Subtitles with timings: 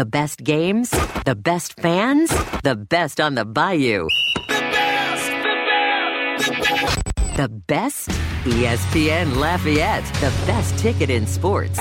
[0.00, 0.88] The best games,
[1.26, 2.30] the best fans,
[2.62, 4.08] the best on the bayou.
[4.48, 5.26] The best!
[5.28, 6.46] The best!
[6.46, 7.36] The best!
[7.36, 8.08] The best?
[8.44, 11.78] ESPN Lafayette, the best ticket in sports.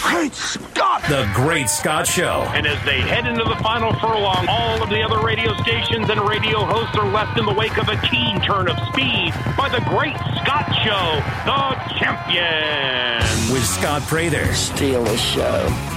[0.00, 1.02] Great Scott!
[1.10, 2.48] The Great Scott Show.
[2.54, 6.18] And as they head into the final furlong, all of the other radio stations and
[6.26, 9.84] radio hosts are left in the wake of a keen turn of speed by the
[9.90, 13.52] Great Scott Show, the champion.
[13.52, 14.54] With Scott Prather.
[14.54, 15.95] Steal the show.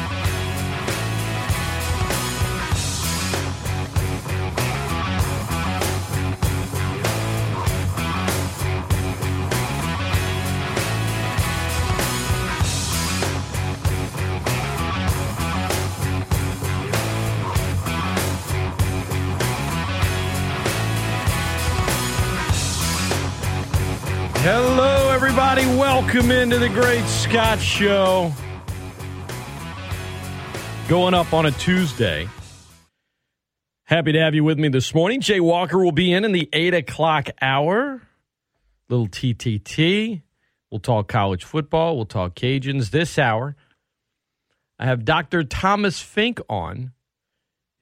[25.49, 25.79] Everybody.
[25.79, 28.31] Welcome into the Great Scott Show.
[30.87, 32.27] Going up on a Tuesday.
[33.85, 35.21] Happy to have you with me this morning.
[35.21, 38.01] Jay Walker will be in in the 8 o'clock hour.
[38.89, 40.21] Little TTT.
[40.69, 41.95] We'll talk college football.
[41.95, 43.55] We'll talk Cajuns this hour.
[44.77, 45.43] I have Dr.
[45.43, 46.91] Thomas Fink on.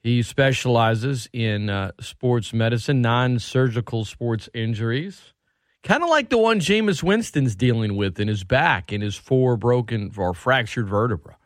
[0.02, 5.34] He specializes in uh, sports medicine, non surgical sports injuries.
[5.84, 9.56] Kind of like the one Jameis Winston's dealing with in his back and his four
[9.56, 11.36] broken or fractured vertebra.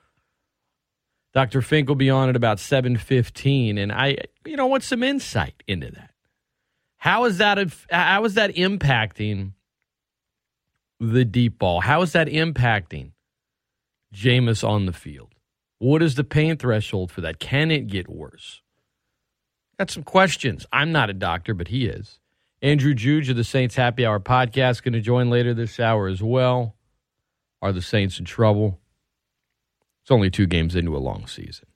[1.34, 1.62] Dr.
[1.62, 5.90] Fink will be on at about 7:15 and I you know want some insight into
[5.90, 6.10] that.
[6.98, 7.58] How is that
[7.90, 9.52] how is that impacting
[11.00, 11.80] the deep ball?
[11.80, 13.12] How is that impacting
[14.14, 15.34] Jameis on the field?
[15.78, 17.40] What is the pain threshold for that?
[17.40, 18.62] Can it get worse?
[19.78, 20.64] Got some questions.
[20.72, 22.20] I'm not a doctor, but he is.
[22.62, 26.22] Andrew Juge of the Saints Happy Hour podcast going to join later this hour as
[26.22, 26.76] well.
[27.60, 28.80] Are the Saints in trouble?
[30.02, 31.66] It's only two games into a long season.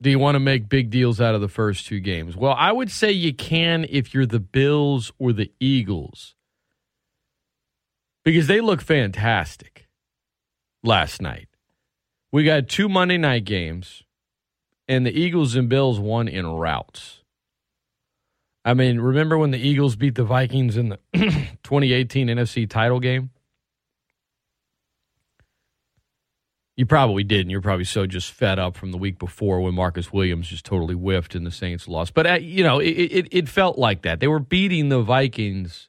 [0.00, 2.36] Do you want to make big deals out of the first two games?
[2.36, 6.36] Well, I would say you can if you're the Bills or the Eagles
[8.24, 9.88] because they look fantastic
[10.84, 11.48] last night.
[12.30, 14.02] We got two Monday night games,
[14.86, 17.15] and the Eagles and Bills won in routes.
[18.66, 23.30] I mean, remember when the Eagles beat the Vikings in the 2018 NFC title game?
[26.76, 27.50] You probably didn't.
[27.50, 30.94] you're probably so just fed up from the week before when Marcus Williams just totally
[30.94, 32.12] whiffed and the Saints lost.
[32.12, 34.18] But, uh, you know, it, it, it felt like that.
[34.18, 35.88] They were beating the Vikings,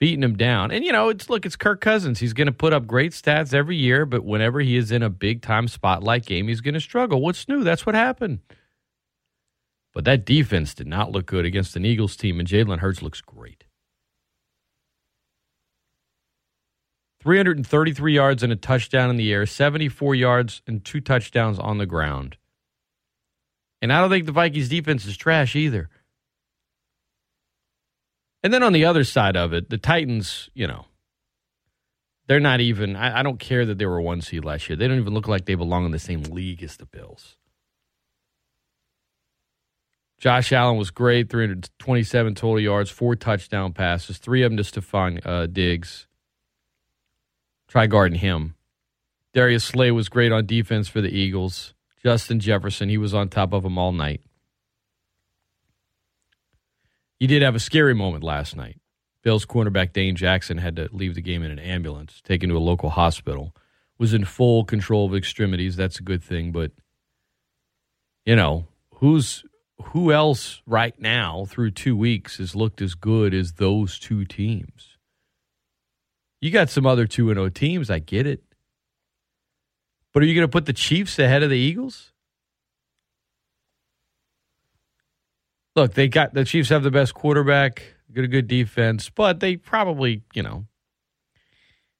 [0.00, 0.72] beating them down.
[0.72, 2.18] And, you know, it's look, it's Kirk Cousins.
[2.18, 5.08] He's going to put up great stats every year, but whenever he is in a
[5.08, 7.22] big time spotlight game, he's going to struggle.
[7.22, 7.62] What's new?
[7.62, 8.40] That's what happened.
[9.96, 13.22] But that defense did not look good against an Eagles team, and Jalen Hurts looks
[13.22, 13.64] great.
[17.22, 21.86] 333 yards and a touchdown in the air, 74 yards and two touchdowns on the
[21.86, 22.36] ground.
[23.80, 25.88] And I don't think the Vikings defense is trash either.
[28.42, 30.84] And then on the other side of it, the Titans, you know,
[32.26, 34.76] they're not even, I, I don't care that they were one seed last year.
[34.76, 37.38] They don't even look like they belong in the same league as the Bills.
[40.18, 45.24] Josh Allen was great, 327 total yards, four touchdown passes, three of them to Stefon
[45.26, 46.06] uh, Diggs.
[47.68, 48.54] Try guarding him.
[49.34, 51.74] Darius Slay was great on defense for the Eagles.
[52.02, 54.22] Justin Jefferson, he was on top of him all night.
[57.20, 58.80] You did have a scary moment last night.
[59.22, 62.58] Bills cornerback Dane Jackson had to leave the game in an ambulance, taken to a
[62.58, 63.54] local hospital.
[63.98, 65.74] Was in full control of extremities.
[65.76, 66.70] That's a good thing, but
[68.24, 69.42] you know who's
[69.82, 74.96] who else right now through two weeks has looked as good as those two teams?
[76.40, 78.42] You got some other 2 0 teams, I get it.
[80.12, 82.12] But are you going to put the Chiefs ahead of the Eagles?
[85.74, 87.82] Look, they got the Chiefs have the best quarterback,
[88.12, 90.66] got a good defense, but they probably, you know,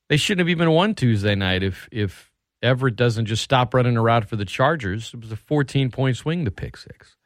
[0.08, 2.32] they shouldn't have even won Tuesday night if if
[2.62, 5.12] Everett doesn't just stop running around for the Chargers.
[5.12, 7.16] It was a 14 point swing to pick six.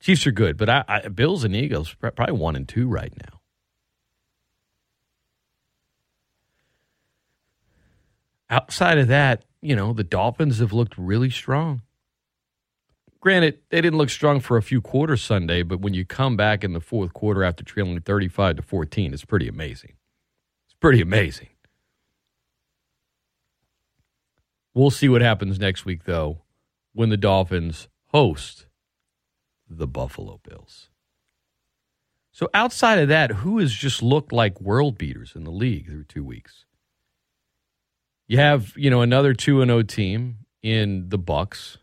[0.00, 3.40] Chiefs are good, but I, I, Bills and Eagles probably one and two right now.
[8.48, 11.82] Outside of that, you know, the Dolphins have looked really strong.
[13.20, 16.62] Granted, they didn't look strong for a few quarters Sunday, but when you come back
[16.62, 19.94] in the fourth quarter after trailing 35 to 14, it's pretty amazing.
[20.68, 21.48] It's pretty amazing.
[24.74, 26.42] We'll see what happens next week, though,
[26.92, 28.65] when the Dolphins host
[29.68, 30.88] the Buffalo Bills.
[32.32, 36.04] So outside of that, who has just looked like world beaters in the league through
[36.04, 36.66] two weeks?
[38.28, 41.78] You have, you know, another 2 and 0 team in the Bucs.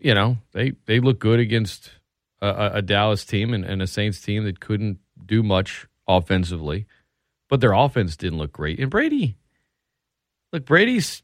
[0.00, 1.90] You know, they they look good against
[2.40, 6.86] a, a Dallas team and, and a Saints team that couldn't do much offensively,
[7.48, 8.78] but their offense didn't look great.
[8.78, 9.36] And Brady,
[10.52, 11.22] look, Brady's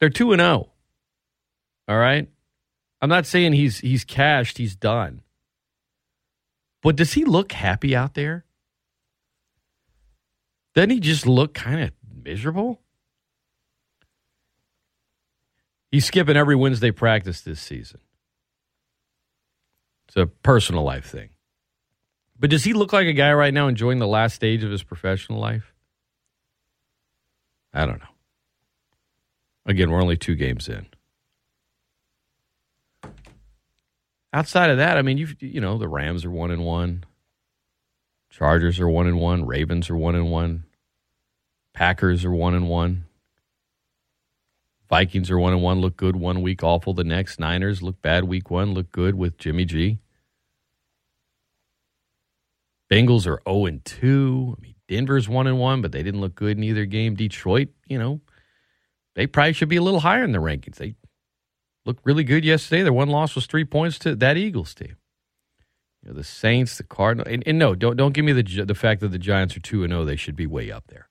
[0.00, 0.70] they're two and zero.
[1.88, 2.28] All right,
[3.00, 5.22] I'm not saying he's he's cashed, he's done.
[6.82, 8.44] But does he look happy out there?
[10.74, 11.90] Doesn't he just look kind of
[12.24, 12.80] miserable?
[15.90, 18.00] He's skipping every Wednesday practice this season.
[20.06, 21.30] It's a personal life thing.
[22.38, 24.82] But does he look like a guy right now enjoying the last stage of his
[24.82, 25.74] professional life?
[27.72, 28.17] I don't know.
[29.68, 30.86] Again, we're only two games in.
[34.32, 37.04] Outside of that, I mean, you you know, the Rams are one and one.
[38.30, 39.46] Chargers are one and one.
[39.46, 40.64] Ravens are one and one.
[41.74, 43.04] Packers are one and one.
[44.88, 47.38] Vikings are one and one, look good one week, awful the next.
[47.38, 49.98] Niners look bad week one, look good with Jimmy G.
[52.90, 54.56] Bengals are 0 and 2.
[54.56, 57.14] I mean, Denver's 1 and 1, but they didn't look good in either game.
[57.14, 58.22] Detroit, you know,
[59.18, 60.76] they probably should be a little higher in the rankings.
[60.76, 60.94] They
[61.84, 62.82] looked really good yesterday.
[62.82, 64.96] Their one loss was three points to that Eagles team.
[66.02, 68.74] You know, the Saints, the Cardinals, and, and no, don't don't give me the the
[68.74, 70.04] fact that the Giants are 2 and 0.
[70.04, 71.08] They should be way up there.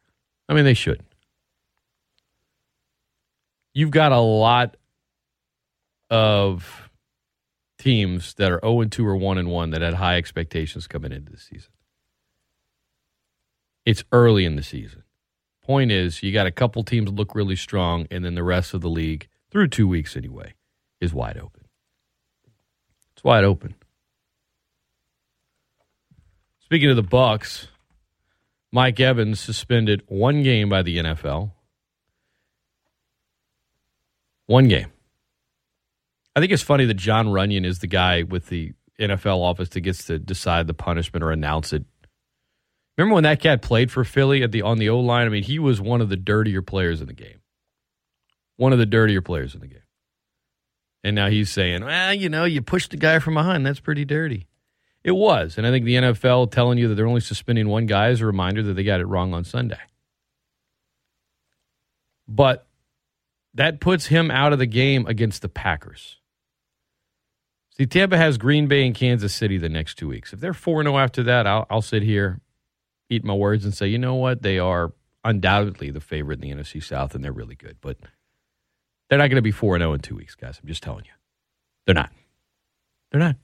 [0.48, 1.04] I mean, they should
[3.77, 4.75] you've got a lot
[6.09, 6.89] of
[7.77, 11.12] teams that are 0 and 2 or 1 and 1 that had high expectations coming
[11.12, 11.71] into the season.
[13.86, 15.04] It's early in the season.
[15.68, 18.80] Point is, you got a couple teams look really strong, and then the rest of
[18.80, 20.54] the league, through two weeks anyway,
[21.02, 21.66] is wide open.
[23.14, 23.75] It's wide open.
[26.62, 27.68] Speaking of the Bucs,
[28.72, 31.52] Mike Evans suspended one game by the NFL
[34.48, 34.88] one game.
[36.36, 39.81] I think it's funny that Jon Runyan is the guy with the NFL office that
[39.81, 41.84] gets to decide the punishment or announce it.
[42.97, 45.27] Remember when that cat played for Philly at the on the O line?
[45.27, 47.41] I mean, he was one of the dirtier players in the game.
[48.55, 49.81] One of the dirtier players in the game.
[51.03, 53.65] And now he's saying, well, you know, you pushed the guy from behind.
[53.65, 54.47] That's pretty dirty.
[55.03, 55.57] It was.
[55.57, 58.25] And I think the NFL telling you that they're only suspending one guy is a
[58.25, 59.79] reminder that they got it wrong on Sunday.
[62.27, 62.67] But
[63.53, 66.17] that puts him out of the game against the Packers.
[67.77, 70.33] See, Tampa has Green Bay and Kansas City the next two weeks.
[70.33, 72.41] If they're 4 0 after that, I'll, I'll sit here,
[73.09, 74.42] eat my words, and say, you know what?
[74.42, 74.94] They are
[75.24, 77.77] undoubtedly the favorite in the NFC South, and they're really good.
[77.81, 77.98] But
[79.09, 80.59] they're not going to be 4 0 in two weeks, guys.
[80.62, 81.12] I'm just telling you.
[81.86, 82.12] They're not.
[83.12, 83.36] They're not.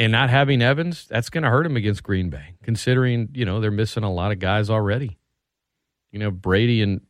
[0.00, 3.60] And not having Evans, that's going to hurt him against Green Bay, considering, you know,
[3.60, 5.18] they're missing a lot of guys already
[6.10, 7.00] you know, Brady and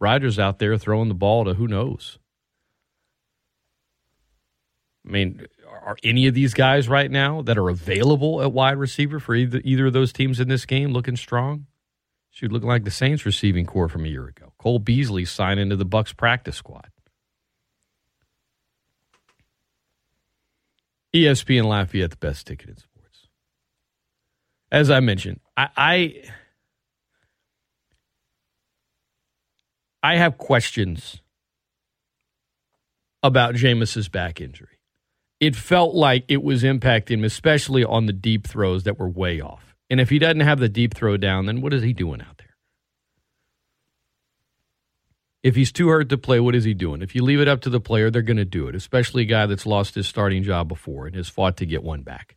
[0.00, 2.18] Rodgers out there throwing the ball to who knows.
[5.06, 5.46] I mean,
[5.88, 9.62] are any of these guys right now that are available at wide receiver for either,
[9.64, 11.64] either of those teams in this game looking strong?
[12.30, 14.52] Should look like the Saints receiving corps from a year ago.
[14.58, 16.90] Cole Beasley signed into the Bucs practice squad.
[21.14, 23.28] ESPN Lafayette, the best ticket in sports.
[24.70, 26.22] As I mentioned, I, I
[30.02, 31.22] I have questions
[33.22, 34.77] about Jameis's back injury.
[35.40, 39.40] It felt like it was impacting him, especially on the deep throws that were way
[39.40, 39.76] off.
[39.88, 42.38] And if he doesn't have the deep throw down, then what is he doing out
[42.38, 42.56] there?
[45.42, 47.00] If he's too hurt to play, what is he doing?
[47.00, 49.26] If you leave it up to the player, they're going to do it, especially a
[49.26, 52.36] guy that's lost his starting job before and has fought to get one back.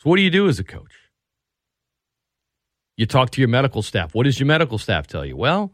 [0.00, 0.92] So, what do you do as a coach?
[2.96, 4.14] You talk to your medical staff.
[4.14, 5.36] What does your medical staff tell you?
[5.36, 5.72] Well,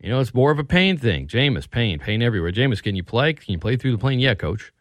[0.00, 1.26] you know, it's more of a pain thing.
[1.26, 2.52] Jameis, pain, pain everywhere.
[2.52, 3.34] Jameis, can you play?
[3.34, 4.18] Can you play through the plane?
[4.18, 4.72] Yeah, coach.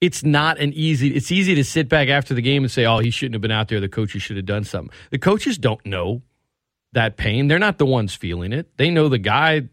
[0.00, 1.08] It's not an easy.
[1.08, 3.50] It's easy to sit back after the game and say, "Oh, he shouldn't have been
[3.50, 3.80] out there.
[3.80, 6.22] The coaches should have done something." The coaches don't know
[6.92, 7.48] that pain.
[7.48, 8.76] They're not the ones feeling it.
[8.78, 9.68] They know the guy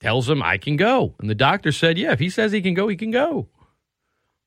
[0.00, 2.74] tells them, "I can go," and the doctor said, "Yeah, if he says he can
[2.74, 3.48] go, he can go."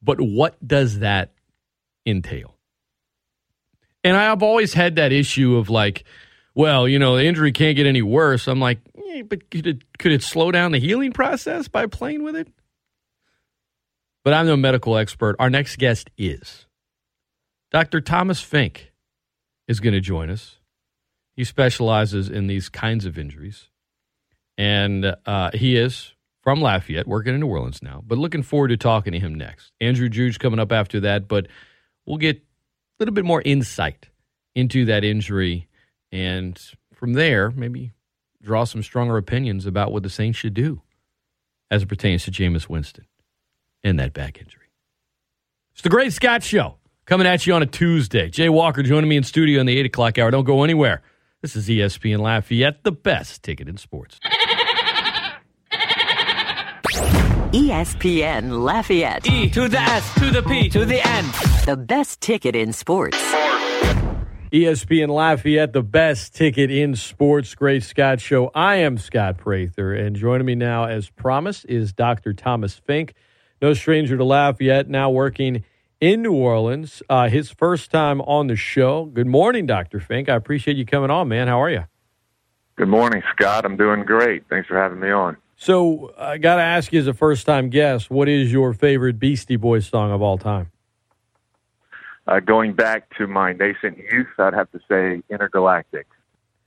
[0.04, 1.32] But what does that
[2.06, 2.56] entail?
[4.04, 6.04] And I've always had that issue of like,
[6.56, 8.48] well, you know, the injury can't get any worse.
[8.48, 8.80] I'm like,
[9.22, 12.48] but could it, could it slow down the healing process by playing with it?
[14.24, 15.36] But I'm no medical expert.
[15.40, 16.66] Our next guest is
[17.72, 18.02] Dr.
[18.02, 18.92] Thomas Fink
[19.68, 20.60] is going to join us.
[21.36, 23.70] He specializes in these kinds of injuries.
[24.58, 28.78] And uh, he is from Lafayette, working in New Orleans now, but looking forward to
[28.78, 29.72] talking to him next.
[29.82, 31.48] Andrew Juge coming up after that, but
[32.06, 32.42] we'll get a
[33.00, 34.10] little bit more insight
[34.54, 35.68] into that injury.
[36.12, 36.60] And
[36.94, 37.94] from there, maybe
[38.44, 40.82] draw some stronger opinions about what the Saints should do
[41.72, 43.06] as it pertains to Jameis Winston
[43.84, 44.62] and that back injury.
[45.74, 48.30] It's the Great Scott Show coming at you on a Tuesday.
[48.30, 50.30] Jay Walker joining me in studio in the 8 o'clock hour.
[50.30, 51.02] Don't go anywhere.
[51.42, 54.20] This is ESPN Lafayette, the best ticket in sports.
[57.54, 61.26] ESPN Lafayette, E to the S to the P to the N.
[61.66, 63.18] the best ticket in sports.
[64.54, 67.56] ESPN Lafayette, the best ticket in sports.
[67.56, 68.52] Great Scott Show.
[68.54, 72.34] I am Scott Prather, and joining me now, as promised, is Dr.
[72.34, 73.16] Thomas Fink.
[73.64, 75.64] No stranger to Lafayette, now working
[76.00, 77.02] in New Orleans.
[77.10, 79.06] Uh, his first time on the show.
[79.06, 80.00] Good morning, Dr.
[80.00, 80.30] Fink.
[80.30, 81.48] I appreciate you coming on, man.
[81.48, 81.86] How are you?
[82.76, 83.66] Good morning, Scott.
[83.66, 84.44] I'm doing great.
[84.52, 85.36] Thanks for having me on.
[85.56, 89.18] So, I got to ask you as a first time guest, what is your favorite
[89.18, 90.70] Beastie Boys song of all time?
[92.26, 96.08] Uh, going back to my nascent youth, I'd have to say Intergalactic.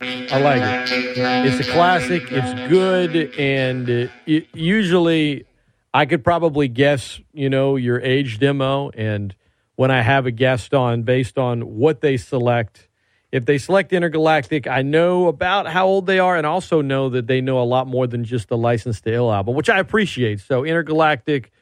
[0.00, 1.16] I like it.
[1.46, 2.24] It's a classic.
[2.30, 5.46] It's good, and it, usually
[5.94, 8.90] I could probably guess, you know, your age demo.
[8.90, 9.34] And
[9.76, 12.88] when I have a guest on, based on what they select,
[13.32, 17.26] if they select Intergalactic, I know about how old they are, and also know that
[17.26, 20.40] they know a lot more than just the License to Ill album, which I appreciate.
[20.40, 21.52] So Intergalactic.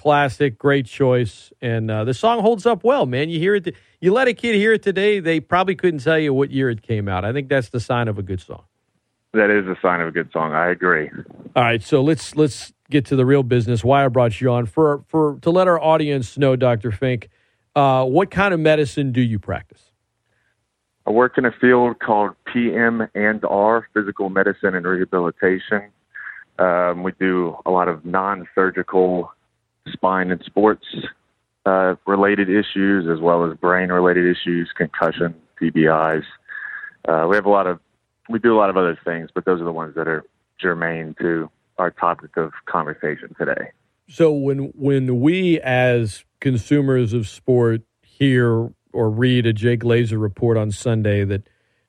[0.00, 3.28] Classic, great choice, and uh, the song holds up well, man.
[3.28, 6.32] You hear it, you let a kid hear it today, they probably couldn't tell you
[6.32, 7.22] what year it came out.
[7.22, 8.64] I think that's the sign of a good song.
[9.34, 10.54] That is a sign of a good song.
[10.54, 11.10] I agree.
[11.54, 13.84] All right, so let's let's get to the real business.
[13.84, 17.28] Why I brought you on for for to let our audience know, Doctor Fink,
[17.76, 19.92] uh, what kind of medicine do you practice?
[21.06, 25.90] I work in a field called PM and R, physical medicine and rehabilitation.
[26.58, 29.30] Um, we do a lot of non-surgical
[29.92, 30.84] spine and sports
[31.66, 36.24] uh, related issues, as well as brain related issues, concussion, TBIs.
[37.08, 37.80] Uh, we have a lot of,
[38.28, 40.24] we do a lot of other things, but those are the ones that are
[40.60, 43.70] germane to our topic of conversation today.
[44.08, 50.56] So when when we as consumers of sport hear or read a Jay Glazer report
[50.56, 51.48] on Sunday that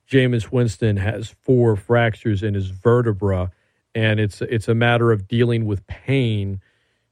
[0.10, 3.51] Jameis Winston has four fractures in his vertebra,
[3.95, 6.62] and it's it's a matter of dealing with pain.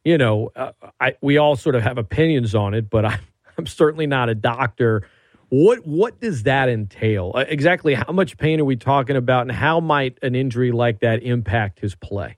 [0.09, 3.19] You know, uh, I we all sort of have opinions on it, but I'm
[3.59, 5.07] I'm certainly not a doctor.
[5.49, 7.33] What what does that entail?
[7.35, 11.01] Uh, exactly how much pain are we talking about, and how might an injury like
[11.01, 12.37] that impact his play?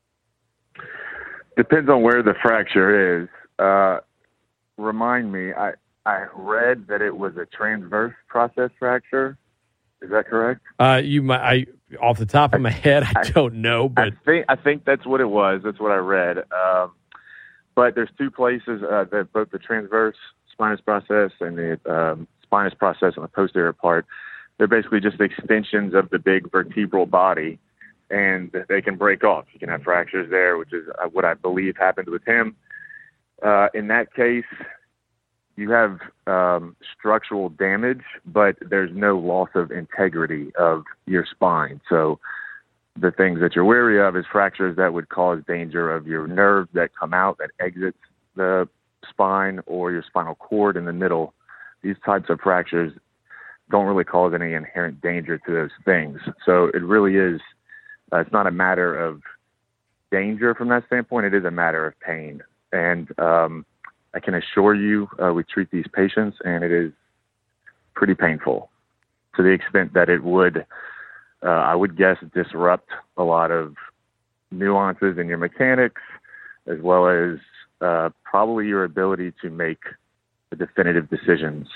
[1.56, 3.30] Depends on where the fracture is.
[3.58, 4.00] Uh,
[4.76, 5.72] remind me, I
[6.06, 9.38] I read that it was a transverse process fracture.
[10.02, 10.60] Is that correct?
[10.78, 11.66] Uh, you might, I
[12.02, 15.06] off the top of my head, I don't know, but I think I think that's
[15.06, 15.62] what it was.
[15.64, 16.40] That's what I read.
[16.52, 16.92] Um,
[17.76, 20.16] but there's two places uh, that both the transverse
[20.52, 24.06] spinous process and the um, spinous process on the posterior part.
[24.58, 27.58] They're basically just extensions of the big vertebral body,
[28.10, 29.46] and they can break off.
[29.54, 32.56] You can have fractures there, which is uh, what I believe happened with him.
[33.42, 34.46] Uh, in that case,
[35.56, 41.82] you have um, structural damage, but there's no loss of integrity of your spine.
[41.90, 42.20] So
[43.00, 46.70] the things that you're wary of is fractures that would cause danger of your nerves
[46.74, 47.98] that come out that exits
[48.36, 48.68] the
[49.10, 51.34] spine or your spinal cord in the middle.
[51.82, 52.94] These types of fractures
[53.70, 56.20] don't really cause any inherent danger to those things.
[56.46, 57.42] So it really is.
[58.12, 59.22] Uh, it's not a matter of
[60.12, 61.26] danger from that standpoint.
[61.26, 62.42] It is a matter of pain,
[62.74, 63.66] and um,
[64.14, 66.92] I can assure you, uh, we treat these patients, and it is
[67.94, 68.70] pretty painful
[69.36, 70.66] to the extent that it would,
[71.44, 73.76] uh, I would guess, disrupt a lot of
[74.52, 76.02] nuances in your mechanics,
[76.68, 77.40] as well as
[77.82, 79.80] uh, probably your ability to make
[80.58, 81.68] definitive decisions.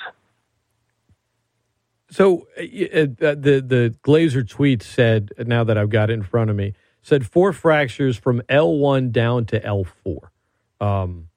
[2.10, 6.50] So uh, uh, the the Glazer tweet said, now that I've got it in front
[6.50, 10.29] of me, said four fractures from L1 down to L4.
[10.79, 11.29] Um,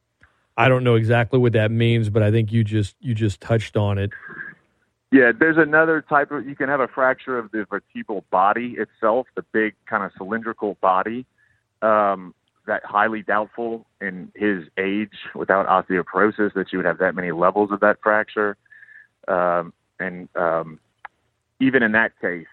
[0.57, 3.77] I don't know exactly what that means, but I think you just you just touched
[3.77, 4.11] on it.
[5.11, 6.47] Yeah, there's another type of.
[6.47, 10.77] You can have a fracture of the vertebral body itself, the big kind of cylindrical
[10.81, 11.25] body.
[11.81, 12.35] Um,
[12.69, 17.73] that highly doubtful in his age without osteoporosis that you would have that many levels
[17.73, 18.57] of that fracture.
[19.27, 20.79] Um, and um,
[21.61, 22.47] even in that case,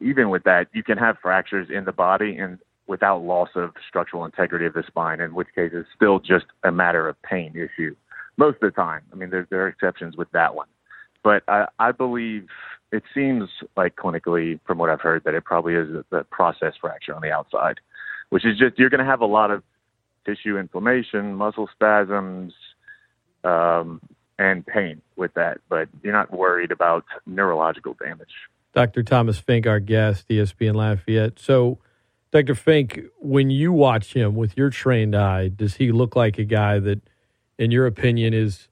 [0.00, 4.24] even with that, you can have fractures in the body and without loss of structural
[4.24, 7.96] integrity of the spine, in which case it's still just a matter of pain issue
[8.36, 9.02] most of the time.
[9.12, 10.68] I mean, there, there are exceptions with that one.
[11.22, 12.48] But I, I believe
[12.90, 16.74] it seems like clinically, from what I've heard, that it probably is a, a process
[16.80, 17.80] fracture on the outside,
[18.30, 19.62] which is just you're going to have a lot of
[20.24, 22.52] tissue inflammation, muscle spasms,
[23.44, 24.00] um,
[24.38, 25.58] and pain with that.
[25.68, 28.32] But you're not worried about neurological damage.
[28.74, 29.02] Dr.
[29.02, 31.38] Thomas Fink, our guest, ESPN Lafayette.
[31.38, 31.78] So,
[32.30, 32.54] Dr.
[32.54, 36.78] Fink, when you watch him with your trained eye, does he look like a guy
[36.78, 37.02] that,
[37.58, 38.68] in your opinion, is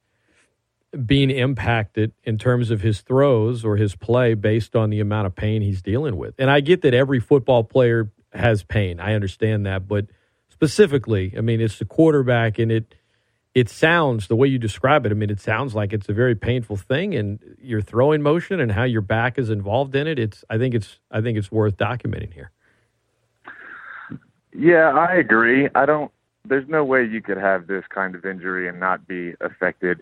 [1.07, 5.35] being impacted in terms of his throws or his play based on the amount of
[5.35, 6.35] pain he's dealing with?
[6.39, 9.01] And I get that every football player has pain.
[9.01, 10.07] I understand that, but
[10.49, 12.95] specifically, I mean, it's the quarterback, and it
[13.55, 15.13] it sounds the way you describe it.
[15.13, 18.71] I mean, it sounds like it's a very painful thing, and your throwing motion and
[18.71, 20.19] how your back is involved in it.
[20.19, 22.53] It's I think it's I think it's worth documenting here.
[24.53, 25.69] Yeah, I agree.
[25.75, 26.11] I don't.
[26.45, 30.01] There's no way you could have this kind of injury and not be affected,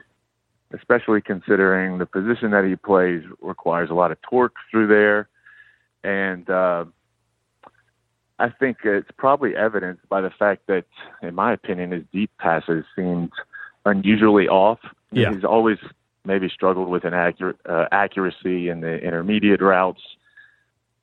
[0.72, 5.28] especially considering the position that he plays requires a lot of torque through there,
[6.04, 6.84] and uh,
[8.38, 10.84] I think it's probably evidenced by the fact that,
[11.22, 13.32] in my opinion, his deep passes seemed
[13.84, 14.78] unusually off.
[15.10, 15.32] Yeah.
[15.32, 15.78] He's always
[16.24, 20.02] maybe struggled with an accurate uh, accuracy in the intermediate routes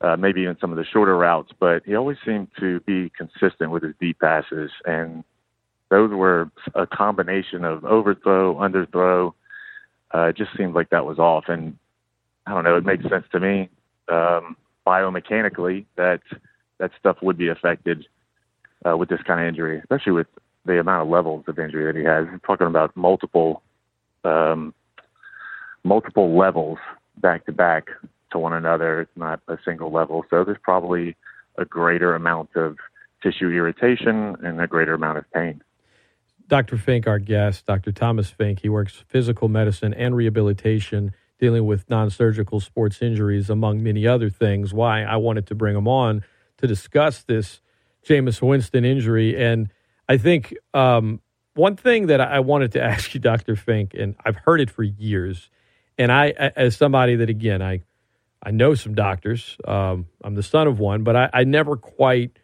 [0.00, 3.70] uh, maybe even some of the shorter routes, but he always seemed to be consistent
[3.70, 4.70] with his deep passes.
[4.84, 5.24] And
[5.88, 9.32] those were a combination of overthrow, underthrow.
[10.14, 11.44] Uh, it just seemed like that was off.
[11.48, 11.76] And
[12.46, 13.68] I don't know, it makes sense to me
[14.08, 16.20] um, biomechanically that
[16.78, 18.06] that stuff would be affected
[18.86, 20.26] uh, with this kind of injury, especially with
[20.64, 22.26] the amount of levels of injury that he has.
[22.26, 23.62] We're talking about multiple
[24.24, 24.74] um,
[25.84, 26.78] multiple levels
[27.18, 27.88] back to back
[28.32, 29.00] to one another.
[29.00, 30.24] It's not a single level.
[30.28, 31.16] So there's probably
[31.56, 32.76] a greater amount of
[33.22, 35.62] tissue irritation and a greater amount of pain.
[36.48, 36.76] Dr.
[36.76, 37.92] Fink, our guest, Dr.
[37.92, 43.82] Thomas Fink, he works physical medicine and rehabilitation, dealing with non surgical sports injuries, among
[43.82, 44.72] many other things.
[44.72, 46.24] Why I wanted to bring him on
[46.58, 47.60] to discuss this
[48.06, 49.36] Jameis Winston injury.
[49.36, 49.70] And
[50.08, 51.20] I think um,
[51.54, 53.56] one thing that I wanted to ask you, Dr.
[53.56, 55.50] Fink, and I've heard it for years,
[55.98, 57.82] and I, as somebody that, again, I
[58.42, 59.56] I know some doctors.
[59.66, 62.38] Um, I'm the son of one, but I, I, never quite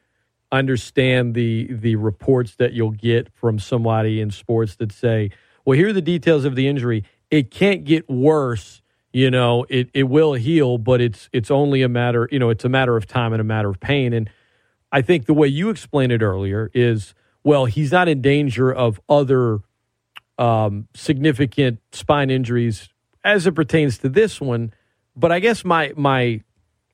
[0.52, 5.30] understand the the reports that you'll get from somebody in sports that say,
[5.64, 7.04] "Well, here are the details of the injury.
[7.30, 8.82] It can't get worse.
[9.12, 12.28] You know, it it will heal, but it's it's only a matter.
[12.30, 14.30] You know, it's a matter of time and a matter of pain." And
[14.92, 19.00] I think the way you explained it earlier is, well, he's not in danger of
[19.08, 19.60] other
[20.38, 22.90] um, significant spine injuries
[23.24, 24.72] as it pertains to this one
[25.16, 26.40] but I guess my my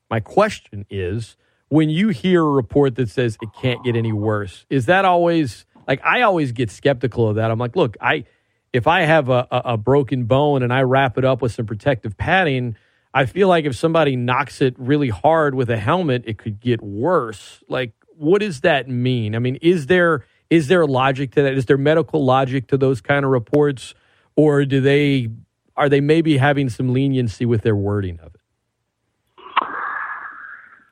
[0.09, 1.37] my question is
[1.69, 5.65] when you hear a report that says it can't get any worse, is that always
[5.87, 7.49] like I always get skeptical of that.
[7.49, 8.25] I'm like, look, I
[8.73, 11.65] if I have a, a, a broken bone and I wrap it up with some
[11.65, 12.75] protective padding,
[13.13, 16.81] I feel like if somebody knocks it really hard with a helmet, it could get
[16.81, 17.63] worse.
[17.67, 19.35] Like, what does that mean?
[19.35, 21.53] I mean, is there is there logic to that?
[21.53, 23.93] Is there medical logic to those kind of reports,
[24.35, 25.29] or do they
[25.75, 28.38] are they maybe having some leniency with their wording of it?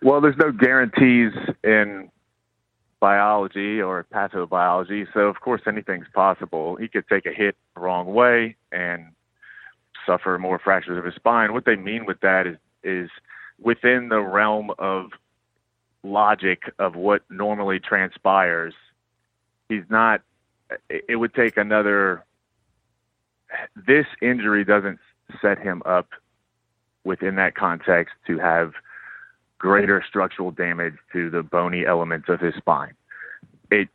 [0.08, 1.34] Well, there's no guarantees
[1.66, 2.10] in
[3.02, 6.78] biology or pathobiology, so of course anything's possible.
[6.78, 9.08] He could take a hit the wrong way and
[10.06, 11.52] suffer more fractures of his spine.
[11.52, 13.10] What they mean with that is is
[13.60, 15.08] within the realm of
[16.04, 18.76] logic of what normally transpires.
[19.68, 20.22] He's not.
[20.90, 22.24] It would take another
[23.76, 25.00] this injury doesn't
[25.42, 26.08] set him up
[27.04, 28.72] within that context to have
[29.60, 32.94] greater structural damage to the bony elements of his spine.
[33.72, 33.90] It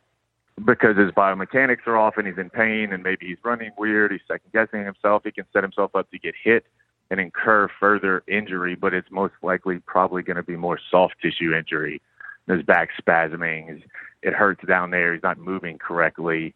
[0.65, 4.21] because his biomechanics are off and he's in pain and maybe he's running weird, he's
[4.27, 6.65] second guessing himself, he can set himself up to get hit
[7.09, 11.55] and incur further injury, but it's most likely probably going to be more soft tissue
[11.55, 12.01] injury.
[12.47, 13.83] His back spasming,
[14.21, 16.53] it hurts down there, he's not moving correctly.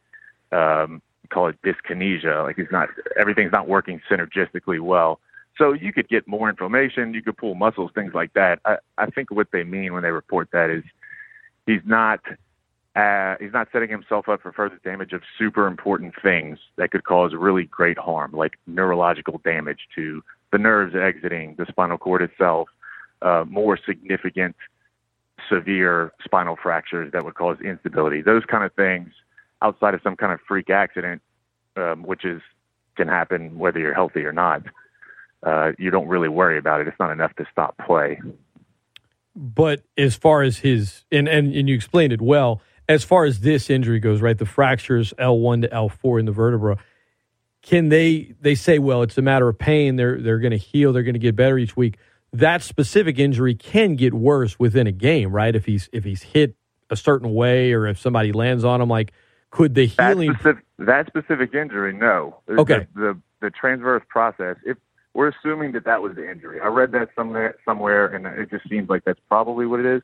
[0.52, 2.44] Um, call it dyskinesia.
[2.44, 2.90] Like he's not
[3.20, 5.20] everything's not working synergistically well.
[5.58, 8.60] So you could get more information, you could pull muscles, things like that.
[8.66, 10.84] I, I think what they mean when they report that is
[11.66, 12.22] he's not
[12.96, 17.04] uh, he's not setting himself up for further damage of super important things that could
[17.04, 22.68] cause really great harm, like neurological damage to the nerves exiting the spinal cord itself,
[23.22, 24.56] uh, more significant,
[25.48, 28.24] severe spinal fractures that would cause instability.
[28.24, 29.10] Those kind of things
[29.62, 31.22] outside of some kind of freak accident,
[31.76, 32.42] um, which is
[32.96, 34.64] can happen whether you're healthy or not.
[35.44, 36.88] Uh, you don't really worry about it.
[36.88, 38.20] It's not enough to stop play.
[39.36, 43.42] But as far as his and, and and you explained it well, as far as
[43.42, 44.38] this injury goes, right?
[44.38, 46.78] The fractures L one to L four in the vertebra.
[47.62, 49.96] Can they they say, well, it's a matter of pain.
[49.96, 50.92] They're they're going to heal.
[50.92, 51.98] They're going to get better each week.
[52.34, 55.56] That specific injury can get worse within a game, right?
[55.56, 56.56] If he's if he's hit
[56.90, 59.12] a certain way or if somebody lands on him, like
[59.52, 60.34] could the That healing?
[60.34, 62.40] specific, that specific injury, no.
[62.50, 62.88] Okay.
[62.96, 64.56] The, the the transverse process.
[64.66, 64.78] If
[65.18, 68.70] we're assuming that that was the injury, I read that somewhere somewhere, and it just
[68.70, 70.04] seems like that's probably what it is.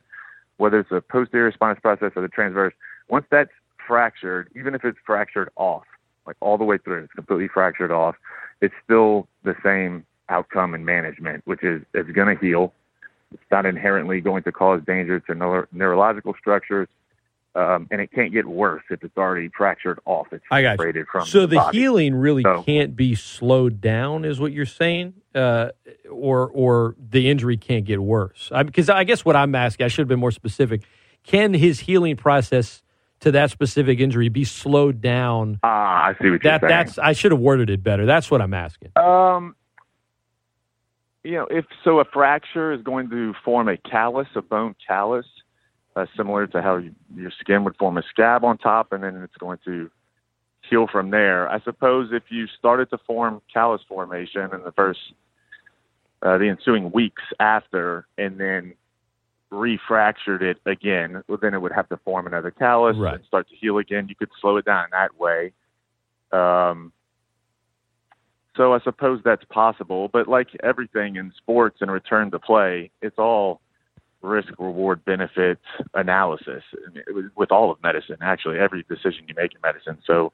[0.56, 2.74] Whether it's a posterior spinous process or the transverse,
[3.08, 3.52] once that's
[3.86, 5.84] fractured, even if it's fractured off,
[6.26, 8.16] like all the way through, it's completely fractured off,
[8.60, 12.72] it's still the same outcome and management, which is it's going to heal.
[13.32, 16.88] It's not inherently going to cause danger to neuro- neurological structures,
[17.54, 20.26] um, and it can't get worse if it's already fractured off.
[20.32, 20.76] It's I got you.
[20.76, 24.66] separated from so the, the healing really So- can't be slowed down, is what you're
[24.66, 25.68] saying, uh,
[26.10, 28.50] or or the injury can't get worse.
[28.64, 30.82] Because I guess what I'm asking, I should have been more specific.
[31.22, 32.82] Can his healing process
[33.20, 35.58] to that specific injury be slowed down?
[35.62, 36.78] Ah, I see what That you're saying.
[36.86, 38.04] that's I should have worded it better.
[38.04, 38.90] That's what I'm asking.
[38.96, 39.54] Um,
[41.22, 45.24] you know, if so, a fracture is going to form a callus, a bone callus,
[45.96, 49.16] uh, similar to how you, your skin would form a scab on top, and then
[49.22, 49.90] it's going to
[50.68, 51.48] heal from there.
[51.48, 55.00] I suppose if you started to form callus formation in the first,
[56.22, 58.74] uh, the ensuing weeks after, and then
[59.52, 63.14] refractured it again, well, then it would have to form another callus Right.
[63.14, 64.08] and start to heal again.
[64.08, 65.52] You could slow it down that way.
[66.32, 66.92] Um,
[68.56, 73.18] so I suppose that's possible, but like everything in sports and return to play, it's
[73.18, 73.60] all
[74.24, 75.58] risk reward benefit
[75.92, 76.62] analysis
[77.36, 78.16] with all of medicine.
[78.22, 79.98] Actually, every decision you make in medicine.
[80.06, 80.32] So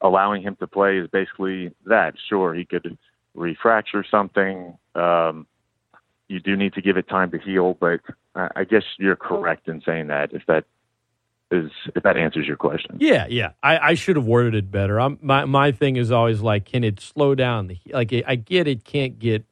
[0.00, 2.14] allowing him to play is basically that.
[2.28, 2.96] Sure, he could
[3.36, 4.78] refracture something.
[4.94, 5.46] Um,
[6.28, 8.00] you do need to give it time to heal, but
[8.34, 10.32] I I guess you're correct in saying that.
[10.32, 10.64] If that
[11.50, 12.96] is, if that answers your question.
[13.00, 13.52] Yeah, yeah.
[13.62, 15.00] I, I should have worded it better.
[15.00, 18.12] I'm, my my thing is always like, can it slow down the like?
[18.26, 19.44] I get it can't get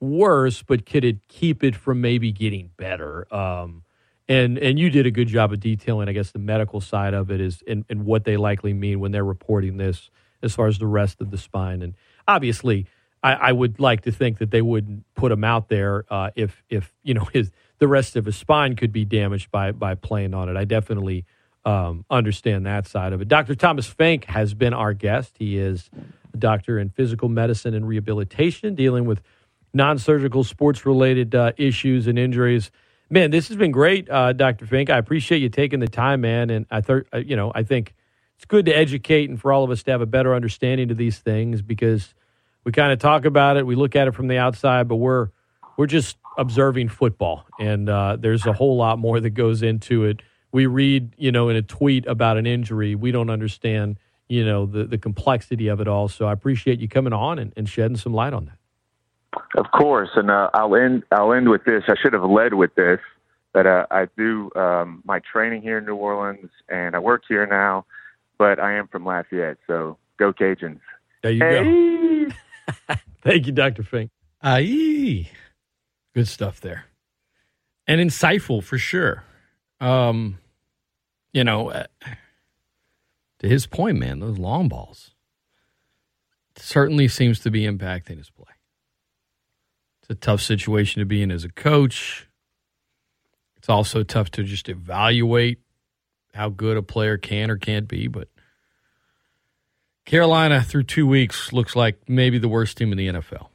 [0.00, 3.32] worse, but could it keep it from maybe getting better?
[3.34, 3.82] Um,
[4.28, 7.30] and and you did a good job of detailing, I guess, the medical side of
[7.30, 10.10] it is and, and what they likely mean when they're reporting this
[10.42, 11.82] as far as the rest of the spine.
[11.82, 11.94] And
[12.26, 12.86] obviously,
[13.22, 16.62] I, I would like to think that they wouldn't put him out there uh, if
[16.68, 20.34] if you know his the rest of his spine could be damaged by by playing
[20.34, 20.56] on it.
[20.56, 21.24] I definitely
[21.64, 23.28] um, understand that side of it.
[23.28, 23.54] Dr.
[23.54, 25.36] Thomas Fink has been our guest.
[25.38, 25.90] He is
[26.32, 29.20] a doctor in physical medicine and rehabilitation, dealing with
[29.72, 32.70] non-surgical sports-related uh, issues and injuries.
[33.10, 34.66] Man, this has been great, uh, Dr.
[34.66, 34.90] Fink.
[34.90, 36.50] I appreciate you taking the time, man.
[36.50, 37.94] And I uh, you know, I think
[38.36, 40.96] it's good to educate and for all of us to have a better understanding of
[40.96, 42.14] these things because
[42.64, 45.30] we kind of talk about it, we look at it from the outside, but we're
[45.76, 50.20] we're just observing football, and uh, there's a whole lot more that goes into it.
[50.52, 54.66] We read, you know, in a tweet about an injury, we don't understand, you know,
[54.66, 56.08] the the complexity of it all.
[56.08, 58.57] So I appreciate you coming on and, and shedding some light on that.
[59.56, 61.04] Of course, and uh, I'll end.
[61.10, 61.84] I'll end with this.
[61.88, 63.00] I should have led with this.
[63.54, 67.46] That uh, I do um, my training here in New Orleans, and I work here
[67.46, 67.86] now.
[68.36, 70.80] But I am from Lafayette, so go Cajuns!
[71.22, 72.94] There you go.
[73.22, 73.82] Thank you, Dr.
[73.82, 74.10] Fink.
[74.42, 75.28] Aye.
[76.14, 76.84] Good stuff there.
[77.86, 79.24] And insightful for sure.
[79.80, 80.38] Um,
[81.32, 81.86] you know, uh,
[83.40, 85.12] to his point, man, those long balls
[86.56, 88.46] certainly seems to be impacting his play.
[90.08, 92.28] It's a tough situation to be in as a coach.
[93.56, 95.58] It's also tough to just evaluate
[96.32, 98.28] how good a player can or can't be, but
[100.06, 103.48] Carolina through 2 weeks looks like maybe the worst team in the NFL.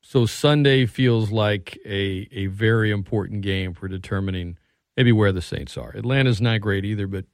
[0.00, 4.58] So Sunday feels like a a very important game for determining
[4.96, 5.96] maybe where the Saints are.
[5.96, 7.24] Atlanta's not great either, but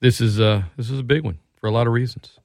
[0.00, 2.38] this is a this is a big one for a lot of reasons.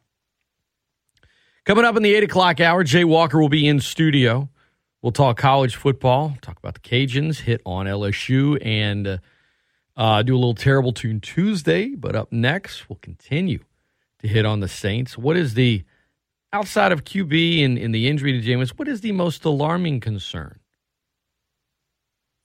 [1.68, 4.48] Coming up in the eight o'clock hour, Jay Walker will be in studio.
[5.02, 9.18] We'll talk college football, talk about the Cajuns, hit on LSU, and uh,
[9.98, 11.90] uh, do a little terrible tune Tuesday.
[11.90, 13.66] But up next, we'll continue
[14.20, 15.18] to hit on the Saints.
[15.18, 15.84] What is the
[16.54, 18.70] outside of QB and, and the injury to Jameis?
[18.70, 20.62] What is the most alarming concern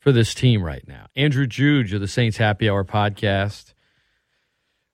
[0.01, 1.07] for this team right now?
[1.15, 3.73] Andrew Juge of the Saints Happy Hour podcast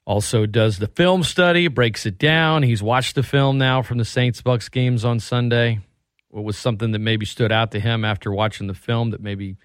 [0.09, 2.62] also does the film study, breaks it down.
[2.62, 5.81] He's watched the film now from the Saints Bucs games on Sunday.
[6.29, 9.59] What was something that maybe stood out to him after watching the film that maybe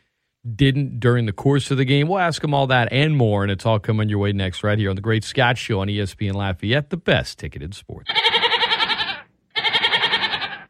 [0.56, 2.10] didn't during the course of the game?
[2.10, 4.78] We'll ask him all that and more, and it's all coming your way next right
[4.78, 8.12] here on the Great Scott Show on ESPN Lafayette, the best ticketed sports.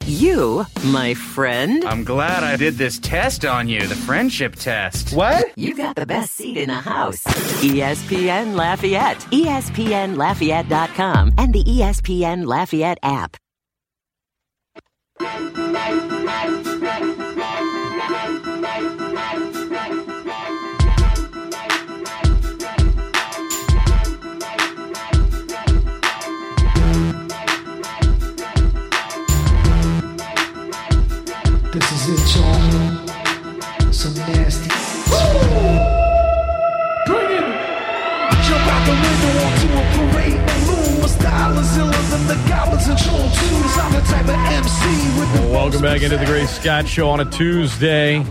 [0.06, 5.16] You, my friend, I'm glad I did this test on you, the friendship test.
[5.16, 5.46] What?
[5.56, 7.24] you got the best seat in the house.
[7.64, 13.38] ESPN Lafayette, ESPNLafayette.com, and the ESPN Lafayette app.
[32.16, 33.92] It, y'all.
[33.92, 34.70] Some nasty.
[37.08, 37.46] Bring it!
[38.46, 41.02] Jump out the window onto a parade balloon.
[41.02, 43.78] My style is than the goblins in Troll 2s.
[43.84, 47.20] I'm the type of MC with the welcome back into the Great Scott Show on
[47.20, 48.24] a Tuesday.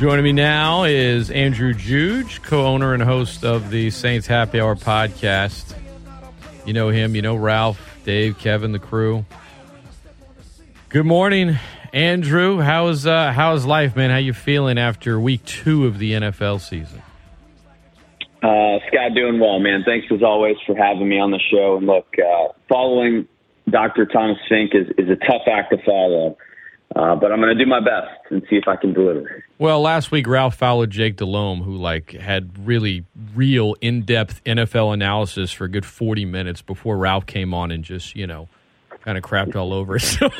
[0.00, 5.72] Joining me now is Andrew Juge, co-owner and host of the Saints Happy Hour podcast.
[6.66, 9.24] You know him, you know Ralph, Dave, Kevin, the crew.
[10.88, 11.58] Good morning,
[11.92, 12.60] Andrew.
[12.60, 14.10] How's uh, how's life, man?
[14.10, 17.02] How you feeling after week two of the NFL season?
[18.42, 19.82] Uh, Scott, doing well, man.
[19.84, 21.76] Thanks as always for having me on the show.
[21.76, 23.26] And look, uh, following
[23.68, 24.06] Dr.
[24.06, 26.36] Thomas Fink is, is a tough act to follow,
[26.94, 29.44] uh, but I'm going to do my best and see if I can deliver.
[29.58, 35.50] Well, last week Ralph followed Jake Delhomme, who like had really real in-depth NFL analysis
[35.50, 38.48] for a good 40 minutes before Ralph came on and just you know
[39.00, 39.98] kind of crapped all over.
[40.08, 40.30] So,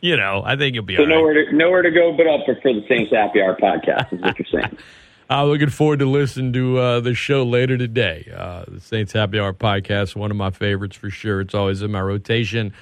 [0.00, 1.14] you know, I think you'll be So all right.
[1.14, 4.20] nowhere to nowhere to go but up for, for the Saints Happy Hour podcast is
[4.20, 4.76] what you're saying.
[5.30, 8.32] I'm looking forward to listening to uh, the show later today.
[8.34, 11.42] Uh, the Saints Happy Hour podcast, one of my favorites for sure.
[11.42, 12.72] It's always in my rotation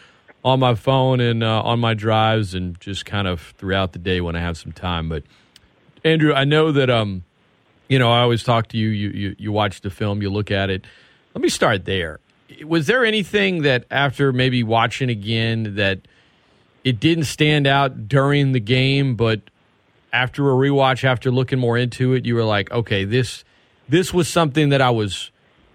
[0.45, 4.21] on my phone and uh, on my drives, and just kind of throughout the day
[4.21, 5.09] when I have some time.
[5.09, 5.25] But
[6.05, 7.25] Andrew, I know that um,
[7.89, 8.89] you know, I always talk to you.
[8.89, 10.85] You you, you watch the film, you look at it.
[11.35, 12.21] Let me start there.
[12.65, 15.99] Was there anything that after maybe watching again that
[16.87, 19.41] it didn't stand out during the game, but
[20.13, 23.45] after a rewatch, after looking more into it, you were like, okay, this
[23.89, 25.33] this was something that I was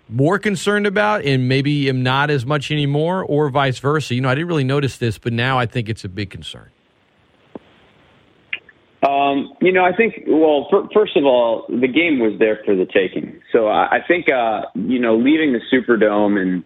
[0.07, 4.15] more concerned about and maybe am not as much anymore, or vice versa.
[4.15, 6.69] You know, I didn't really notice this, but now I think it's a big concern.
[9.05, 12.73] Um, you know, I think, well, fir- first of all, the game was there for
[12.73, 13.41] the taking.
[13.51, 16.63] So I, I think, uh, you know, leaving the Superdome and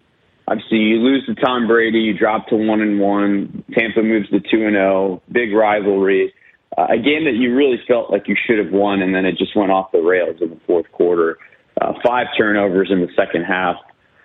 [0.48, 4.40] obviously you lose to Tom Brady, you drop to one and one, Tampa moves to
[4.40, 6.32] two and zero, big rivalry,
[6.76, 9.36] uh, a game that you really felt like you should have won, and then it
[9.38, 11.38] just went off the rails in the fourth quarter.
[11.80, 13.76] Uh, five turnovers in the second half,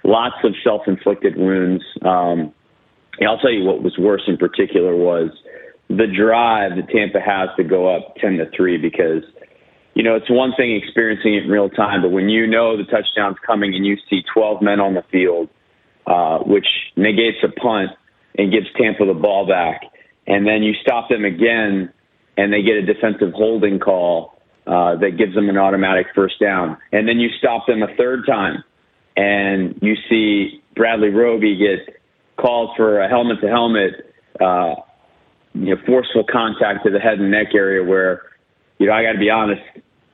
[0.03, 1.83] lots of self-inflicted wounds.
[2.03, 2.53] Um,
[3.19, 5.29] and I'll tell you what was worse in particular was
[5.89, 9.23] the drive that Tampa has to go up 10 to 3 because
[9.93, 12.85] you know, it's one thing experiencing it in real time, but when you know the
[12.85, 15.49] touchdown's coming and you see 12 men on the field,
[16.07, 17.91] uh, which negates a punt
[18.37, 19.81] and gives Tampa the ball back,
[20.27, 21.91] and then you stop them again
[22.37, 26.77] and they get a defensive holding call uh, that gives them an automatic first down,
[26.91, 28.63] and then you stop them a third time
[29.17, 31.99] and you see Bradley Roby get
[32.37, 34.75] called for a helmet to helmet, uh,
[35.53, 38.23] you know, forceful contact to the head and neck area where,
[38.79, 39.61] you know, I got to be honest,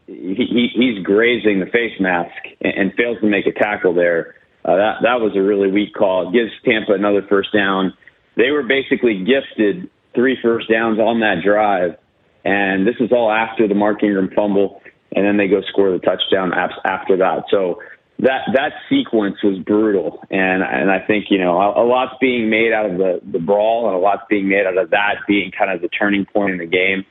[0.07, 4.35] he, he, he's grazing the face mask and, and fails to make a tackle there.
[4.67, 6.27] Uh, that that was a really weak call.
[6.27, 7.93] It gives Tampa another first down.
[8.35, 11.95] They were basically gifted three first downs on that drive,
[12.43, 14.81] and this is all after the Mark Ingram fumble,
[15.15, 17.45] and then they go score the touchdown af- after that.
[17.49, 17.79] So
[18.19, 22.49] that that sequence was brutal, and and I think you know a, a lot's being
[22.49, 25.51] made out of the the brawl, and a lot's being made out of that being
[25.57, 27.05] kind of the turning point in the game.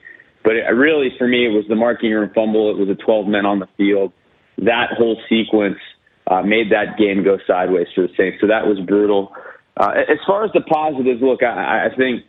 [0.44, 2.70] But it, really, for me, it was the Mark Ingram fumble.
[2.70, 4.12] It was the 12 men on the field.
[4.58, 5.78] That whole sequence
[6.26, 8.38] uh, made that game go sideways for the Saints.
[8.40, 9.32] So that was brutal.
[9.76, 12.24] Uh, as far as the positives, look, I, I think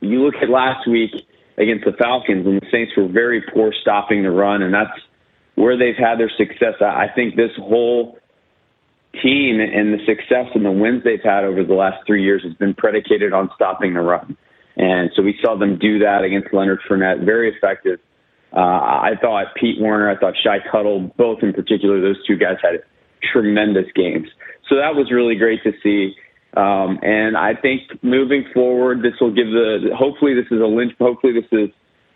[0.00, 1.10] you look at last week
[1.58, 5.00] against the Falcons, and the Saints were very poor stopping the run, and that's
[5.54, 6.74] where they've had their success.
[6.80, 8.18] I, I think this whole
[9.22, 12.52] team and the success and the wins they've had over the last three years has
[12.54, 14.36] been predicated on stopping the run.
[14.76, 17.98] And so we saw them do that against Leonard Fournette, very effective.
[18.56, 22.56] Uh, I thought Pete Werner, I thought Shy Tuttle, both in particular, those two guys
[22.62, 22.82] had
[23.32, 24.28] tremendous games.
[24.68, 26.16] So that was really great to see.
[26.56, 30.94] Um, and I think moving forward, this will give the, hopefully this is a lynch,
[30.98, 31.68] hopefully this is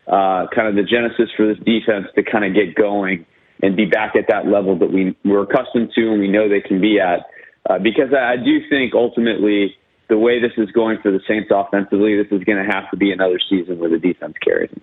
[0.08, 3.26] uh, kind of the genesis for this defense to kind of get going
[3.62, 6.62] and be back at that level that we, we're accustomed to and we know they
[6.62, 7.26] can be at.
[7.68, 9.76] Uh, because I, I do think ultimately
[10.08, 12.96] the way this is going for the Saints offensively, this is going to have to
[12.96, 14.80] be another season where the defense carries them.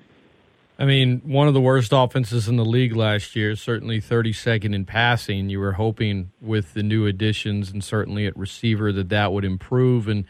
[0.80, 4.86] I mean, one of the worst offenses in the league last year, certainly 32nd in
[4.86, 5.50] passing.
[5.50, 10.08] You were hoping with the new additions and certainly at receiver that that would improve.
[10.08, 10.26] And,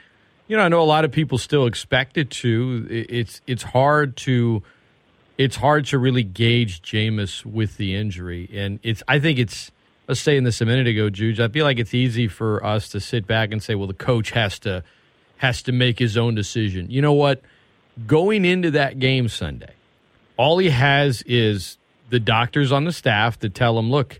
[0.47, 2.87] you know, I know a lot of people still expect it to.
[2.89, 4.63] It's, it's hard to.
[5.37, 9.03] It's hard to really gauge Jameis with the injury, and it's.
[9.07, 9.69] I think it's.
[10.07, 11.39] I was saying this a minute ago, Juge.
[11.39, 14.31] I feel like it's easy for us to sit back and say, "Well, the coach
[14.31, 14.83] has to
[15.37, 17.41] has to make his own decision." You know what?
[18.07, 19.75] Going into that game Sunday,
[20.37, 21.77] all he has is
[22.09, 24.19] the doctors on the staff to tell him, look,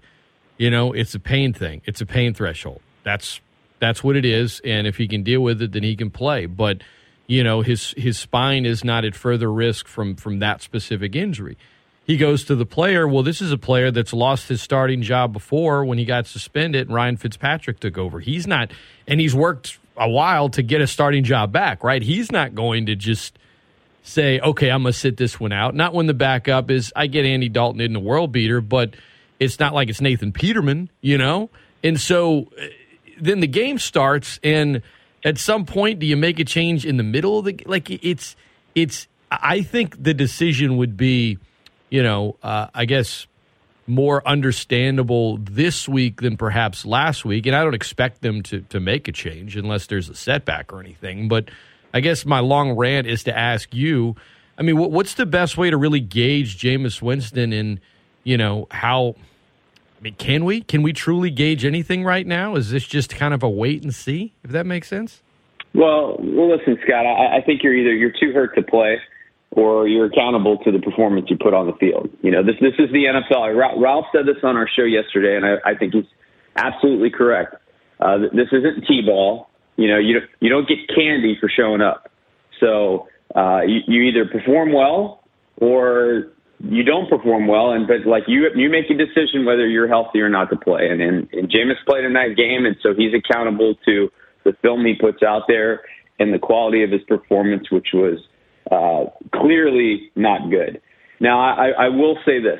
[0.57, 1.81] you know, it's a pain thing.
[1.85, 2.81] It's a pain threshold.
[3.03, 3.39] That's
[3.79, 4.59] that's what it is.
[4.65, 6.47] And if he can deal with it, then he can play.
[6.47, 6.81] But
[7.27, 11.57] you know his his spine is not at further risk from from that specific injury.
[12.05, 13.05] He goes to the player.
[13.05, 16.89] Well, this is a player that's lost his starting job before when he got suspended.
[16.89, 18.21] Ryan Fitzpatrick took over.
[18.21, 18.71] He's not,
[19.05, 21.83] and he's worked a while to get a starting job back.
[21.83, 22.01] Right?
[22.01, 23.37] He's not going to just
[24.07, 26.91] say, "Okay, I'm going to sit this one out." Not when the backup is.
[26.95, 28.95] I get Andy Dalton in the world beater, but
[29.39, 31.49] it's not like it's Nathan Peterman, you know.
[31.83, 32.65] And so uh,
[33.19, 34.81] then the game starts, and
[35.23, 37.89] at some point, do you make a change in the middle of the like?
[37.89, 38.35] It's
[38.75, 39.07] it's.
[39.29, 41.37] I think the decision would be,
[41.89, 43.27] you know, uh, I guess
[43.87, 48.79] more understandable this week than perhaps last week, and I don't expect them to to
[48.79, 51.27] make a change unless there's a setback or anything.
[51.27, 51.49] But
[51.93, 54.15] I guess my long rant is to ask you.
[54.57, 57.79] I mean, what's the best way to really gauge Jameis Winston and
[58.23, 59.15] you know how?
[59.99, 60.61] I mean, can we?
[60.61, 62.55] Can we truly gauge anything right now?
[62.55, 64.33] Is this just kind of a wait and see?
[64.43, 65.21] If that makes sense.
[65.73, 67.05] Well, well, listen, Scott.
[67.05, 68.97] I, I think you're either you're too hurt to play,
[69.51, 72.09] or you're accountable to the performance you put on the field.
[72.21, 73.81] You know, this this is the NFL.
[73.81, 76.05] Ralph said this on our show yesterday, and I, I think he's
[76.55, 77.55] absolutely correct.
[77.99, 79.46] Uh, this isn't t-ball.
[79.77, 82.11] You know, you you don't get candy for showing up.
[82.59, 85.23] So uh, you, you either perform well
[85.57, 89.87] or you don't perform well, and but like you you make a decision whether you're
[89.87, 90.89] healthy or not to play.
[90.89, 94.11] And and, and Jameis played in that game, and so he's accountable to
[94.43, 95.81] the film he puts out there
[96.19, 98.19] and the quality of his performance, which was
[98.71, 99.05] uh,
[99.37, 100.81] clearly not good.
[101.19, 102.59] Now, I, I will say this: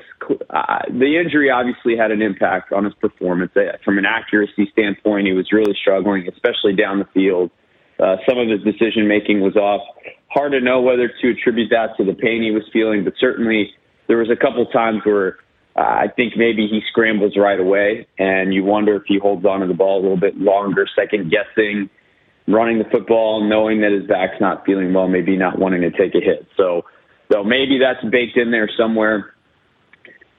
[0.50, 3.52] uh, the injury obviously had an impact on his performance.
[3.56, 7.52] Uh, from an accuracy standpoint, he was really struggling, especially down the field.
[8.00, 9.82] Uh, some of his decision making was off.
[10.30, 13.72] Hard to know whether to attribute that to the pain he was feeling, but certainly
[14.08, 15.38] there was a couple times where
[15.76, 19.62] uh, I think maybe he scrambles right away, and you wonder if he holds on
[19.62, 21.90] to the ball a little bit longer, second guessing,
[22.48, 26.16] running the football, knowing that his back's not feeling well, maybe not wanting to take
[26.16, 26.48] a hit.
[26.58, 26.86] So,
[27.32, 29.34] so maybe that's baked in there somewhere.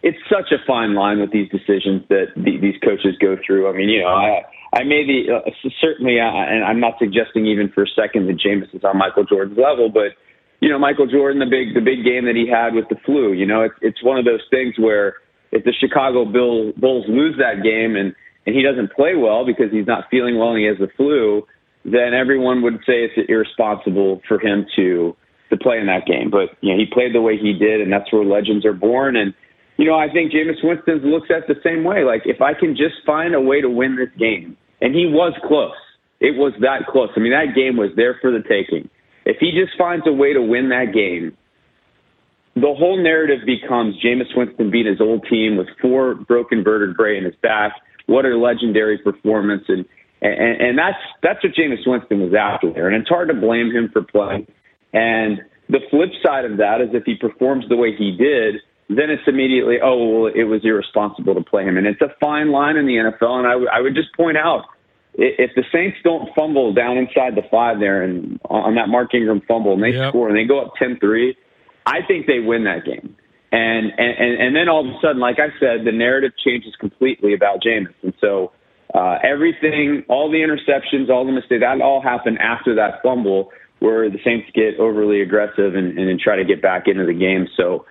[0.02, 3.68] It's such a fine line with these decisions that the, these coaches go through.
[3.68, 7.46] I mean, you know, I I may be uh, certainly, uh, and I'm not suggesting
[7.46, 10.14] even for a second that Jameis is on Michael Jordan's level, but
[10.60, 13.32] you know, Michael Jordan, the big the big game that he had with the flu.
[13.32, 15.14] You know, it's it's one of those things where
[15.52, 18.14] if the Chicago Bill, Bulls lose that game and
[18.46, 21.46] and he doesn't play well because he's not feeling well and he has the flu,
[21.84, 25.16] then everyone would say it's irresponsible for him to
[25.50, 26.30] to play in that game.
[26.30, 29.16] But you know, he played the way he did, and that's where legends are born.
[29.16, 29.34] And
[29.76, 32.04] you know, I think Jameis Winston looks at the same way.
[32.04, 35.32] Like if I can just find a way to win this game, and he was
[35.46, 35.76] close.
[36.20, 37.10] It was that close.
[37.16, 38.90] I mean, that game was there for the taking.
[39.24, 41.36] If he just finds a way to win that game,
[42.54, 47.24] the whole narrative becomes Jameis Winston beat his old team with four broken vertebrae in
[47.24, 47.72] his back.
[48.06, 49.64] What a legendary performance!
[49.68, 49.84] And
[50.20, 52.88] and, and that's that's what Jameis Winston was after there.
[52.88, 54.46] And it's hard to blame him for playing.
[54.92, 58.56] And the flip side of that is if he performs the way he did,
[58.88, 61.76] then it's immediately, oh, well, it was irresponsible to play him.
[61.76, 63.38] And it's a fine line in the NFL.
[63.38, 64.64] And I, w- I would just point out
[65.14, 69.42] if the Saints don't fumble down inside the five there and on that Mark Ingram
[69.46, 70.10] fumble and they yep.
[70.10, 71.36] score and they go up 10-3,
[71.84, 73.16] I think they win that game.
[73.50, 77.32] And, and and then all of a sudden, like I said, the narrative changes completely
[77.32, 77.94] about Jameis.
[78.02, 78.52] And so
[78.94, 84.10] uh, everything, all the interceptions, all the mistakes, that all happened after that fumble where
[84.10, 87.46] the Saints get overly aggressive and, and, and try to get back into the game.
[87.56, 87.86] So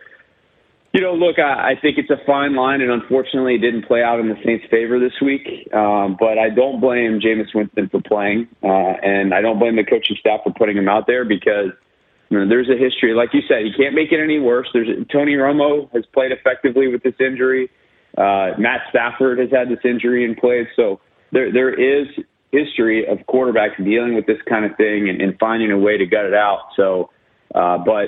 [0.93, 4.01] you know, look, I, I think it's a fine line, and unfortunately, it didn't play
[4.01, 5.71] out in the Saints' favor this week.
[5.71, 9.83] Um, but I don't blame Jameis Winston for playing, uh, and I don't blame the
[9.83, 11.69] coaching staff for putting him out there because
[12.29, 13.13] you know, there's a history.
[13.13, 14.67] Like you said, he can't make it any worse.
[14.73, 17.69] There's Tony Romo has played effectively with this injury.
[18.17, 20.99] Uh, Matt Stafford has had this injury in place, so
[21.31, 22.07] there there is
[22.57, 26.05] history of quarterbacks dealing with this kind of thing and, and finding a way to
[26.05, 26.69] gut it out.
[26.75, 27.09] So,
[27.53, 28.07] uh, but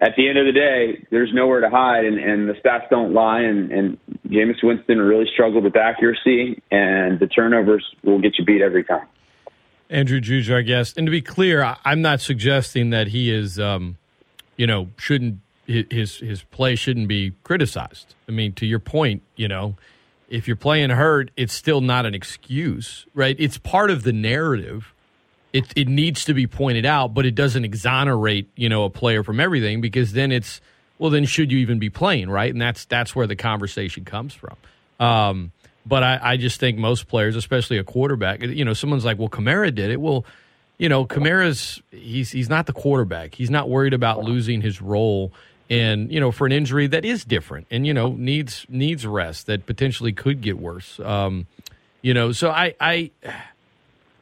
[0.00, 3.12] at the end of the day, there's nowhere to hide, and, and the stats don't
[3.12, 3.40] lie.
[3.40, 8.62] And, and Jameis Winston really struggled with accuracy, and the turnovers will get you beat
[8.62, 9.06] every time.
[9.88, 13.98] Andrew Juge, our guest, and to be clear, I'm not suggesting that he is, um,
[14.56, 18.14] you know, shouldn't his his play shouldn't be criticized.
[18.28, 19.76] I mean, to your point, you know,
[20.32, 23.36] if you're playing hurt, it's still not an excuse, right?
[23.38, 24.92] It's part of the narrative
[25.52, 29.22] it it needs to be pointed out, but it doesn't exonerate you know a player
[29.22, 30.60] from everything because then it's
[30.98, 32.50] well then should you even be playing right?
[32.52, 34.56] And that's that's where the conversation comes from.
[34.98, 35.52] Um,
[35.84, 39.28] but I, I just think most players, especially a quarterback, you know, someone's like, well,
[39.28, 40.00] Kamara did it.
[40.00, 40.24] Well,
[40.78, 43.34] you know, Kamara's he's he's not the quarterback.
[43.34, 45.32] He's not worried about losing his role
[45.72, 49.46] and you know for an injury that is different and you know needs needs rest
[49.46, 51.46] that potentially could get worse um
[52.02, 53.10] you know so i i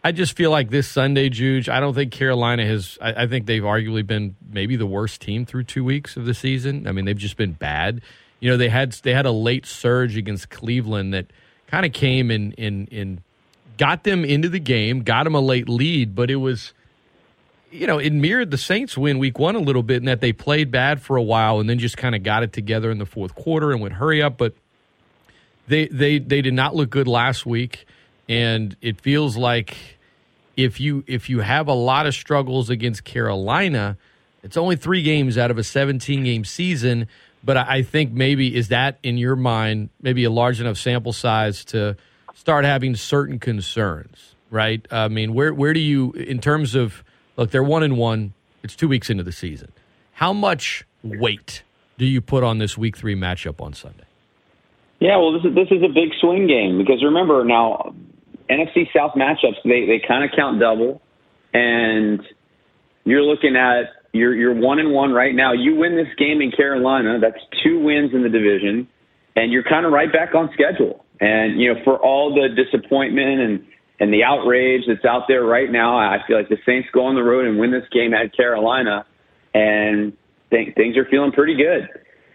[0.03, 2.96] I just feel like this Sunday, Juge, I don't think Carolina has.
[3.03, 6.32] I, I, think they've arguably been maybe the worst team through two weeks of the
[6.32, 6.86] season.
[6.86, 8.01] I mean, they've just been bad.
[8.40, 11.26] You know, they had they had a late surge against Cleveland that
[11.66, 13.20] kind of came and in, in, in
[13.76, 16.72] got them into the game, got them a late lead, but it was,
[17.71, 20.33] you know, it mirrored the Saints win week one a little bit in that they
[20.33, 23.07] played bad for a while and then just kind of got it together in the
[23.07, 24.55] fourth quarter and went hurry up, but
[25.68, 27.87] they they they did not look good last week
[28.29, 29.77] and it feels like
[30.57, 33.97] if you if you have a lot of struggles against Carolina,
[34.43, 37.09] it's only three games out of a 17 game season.
[37.43, 41.64] But I think maybe is that in your mind maybe a large enough sample size
[41.66, 41.97] to
[42.35, 44.87] start having certain concerns, right?
[44.91, 47.03] I mean, where where do you in terms of
[47.41, 47.51] look?
[47.51, 48.34] They're one and one.
[48.62, 49.72] It's two weeks into the season.
[50.12, 51.62] How much weight
[51.99, 54.05] do you put on this week three matchup on Sunday?
[55.01, 57.95] Yeah, well, this is this is a big swing game because remember now
[58.51, 61.01] NFC South matchups, they, they kind of count double.
[61.55, 62.20] And
[63.05, 65.53] you're looking at you're you're one and one right now.
[65.53, 68.88] You win this game in Carolina, that's two wins in the division,
[69.36, 71.05] and you're kind of right back on schedule.
[71.20, 73.66] And you know, for all the disappointment and
[74.01, 77.14] and the outrage that's out there right now, I feel like the Saints go on
[77.14, 79.07] the road and win this game at Carolina,
[79.55, 80.12] and
[80.51, 81.88] th- things are feeling pretty good.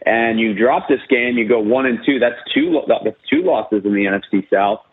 [0.05, 2.19] And you drop this game, you go one and two.
[2.19, 2.79] That's two.
[2.87, 4.85] That's two losses in the NFC South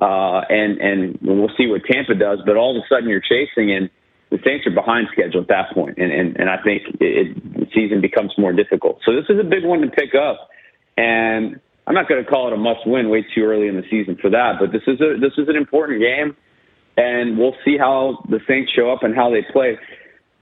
[0.00, 2.40] uh, and and we'll see what Tampa does.
[2.44, 3.90] But all of a sudden, you're chasing, and
[4.30, 7.54] the Saints are behind schedule at that point, and and, and I think it, it,
[7.60, 9.00] the season becomes more difficult.
[9.04, 10.48] So this is a big one to pick up,
[10.96, 11.60] and
[11.90, 13.10] I'm not going to call it a must-win.
[13.10, 15.56] Way too early in the season for that, but this is a this is an
[15.56, 16.36] important game,
[16.96, 19.76] and we'll see how the Saints show up and how they play.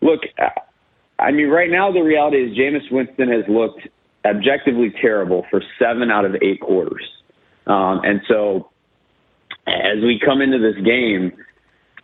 [0.02, 0.20] Look,
[1.18, 3.88] I mean, right now the reality is Jameis Winston has looked
[4.26, 7.08] objectively terrible for seven out of eight quarters,
[7.66, 8.68] um, and so
[9.66, 11.32] as we come into this game,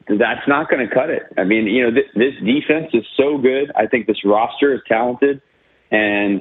[0.08, 1.24] that's not going to cut it.
[1.36, 3.70] I mean, you know, th- this defense is so good.
[3.76, 5.42] I think this roster is talented,
[5.90, 6.40] and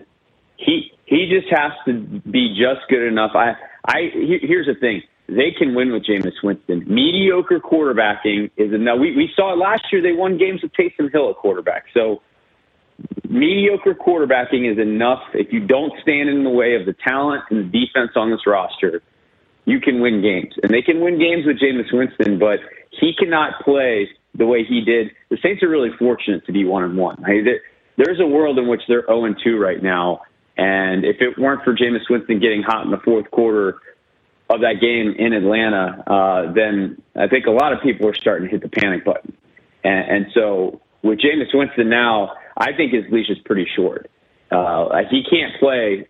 [0.57, 3.31] he he just has to be just good enough.
[3.35, 3.55] I
[3.87, 6.83] I here's the thing: they can win with Jameis Winston.
[6.87, 8.99] Mediocre quarterbacking is enough.
[8.99, 10.01] We we saw it last year.
[10.01, 11.85] They won games with Taysom Hill at quarterback.
[11.93, 12.21] So
[13.29, 15.21] mediocre quarterbacking is enough.
[15.33, 18.45] If you don't stand in the way of the talent and the defense on this
[18.45, 19.01] roster,
[19.65, 20.53] you can win games.
[20.61, 22.59] And they can win games with Jameis Winston, but
[22.91, 25.11] he cannot play the way he did.
[25.29, 27.23] The Saints are really fortunate to be one and one.
[27.97, 30.21] There's a world in which they're 0 and 2 right now.
[30.57, 33.79] And if it weren't for Jameis Winston getting hot in the fourth quarter
[34.49, 38.47] of that game in Atlanta, uh, then I think a lot of people are starting
[38.47, 39.35] to hit the panic button.
[39.83, 44.09] And, and so with Jameis Winston now, I think his leash is pretty short.
[44.51, 46.07] Uh, he can't play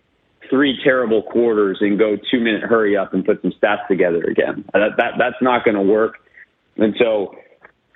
[0.50, 4.64] three terrible quarters and go two minute hurry up and put some stats together again.
[4.72, 6.16] That, that that's not going to work.
[6.76, 7.36] And so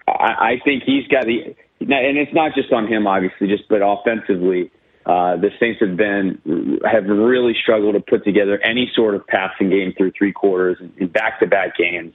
[0.07, 3.80] I, I think he's got the and it's not just on him obviously, just but
[3.82, 4.70] offensively.
[5.09, 9.71] Uh, the Saints have been have really struggled to put together any sort of passing
[9.71, 12.13] game through three quarters in back to back games,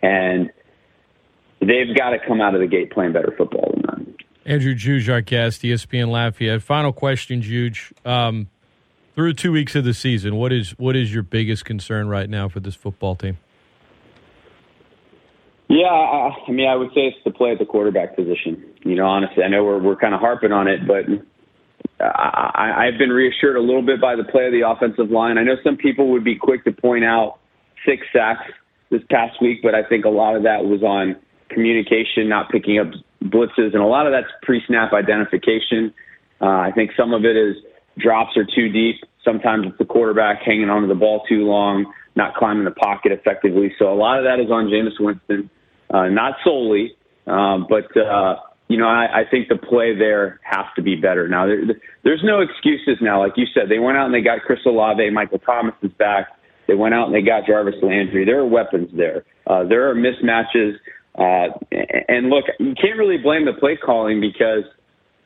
[0.00, 0.52] and
[1.58, 4.24] they've got to come out of the gate playing better football than that.
[4.44, 6.62] Andrew Juge, our guest, ESPN Lafayette.
[6.62, 7.92] Final question, Juge.
[8.04, 8.46] Um,
[9.16, 12.48] through two weeks of the season, what is what is your biggest concern right now
[12.48, 13.38] for this football team?
[15.68, 18.64] Yeah, I mean, I would say it's the play at the quarterback position.
[18.84, 21.06] You know, honestly, I know we're we're kind of harping on it, but
[22.00, 25.38] I, I've been reassured a little bit by the play of the offensive line.
[25.38, 27.38] I know some people would be quick to point out
[27.86, 28.50] six sacks
[28.90, 31.16] this past week, but I think a lot of that was on
[31.48, 32.88] communication, not picking up
[33.24, 35.92] blitzes, and a lot of that's pre-snap identification.
[36.40, 37.56] Uh, I think some of it is
[37.98, 38.96] drops are too deep.
[39.24, 43.74] Sometimes it's the quarterback hanging onto the ball too long, not climbing the pocket effectively.
[43.78, 45.50] So a lot of that is on Jameis Winston,
[45.90, 46.94] uh, not solely,
[47.26, 48.36] um, but uh,
[48.68, 51.28] you know I, I think the play there has to be better.
[51.28, 51.62] Now there,
[52.04, 53.20] there's no excuses now.
[53.20, 56.28] Like you said, they went out and they got Chris Olave, Michael Thomas is back.
[56.66, 58.24] They went out and they got Jarvis Landry.
[58.24, 59.24] There are weapons there.
[59.46, 60.74] Uh, there are mismatches.
[61.16, 61.56] Uh,
[62.08, 64.64] and look, you can't really blame the play calling because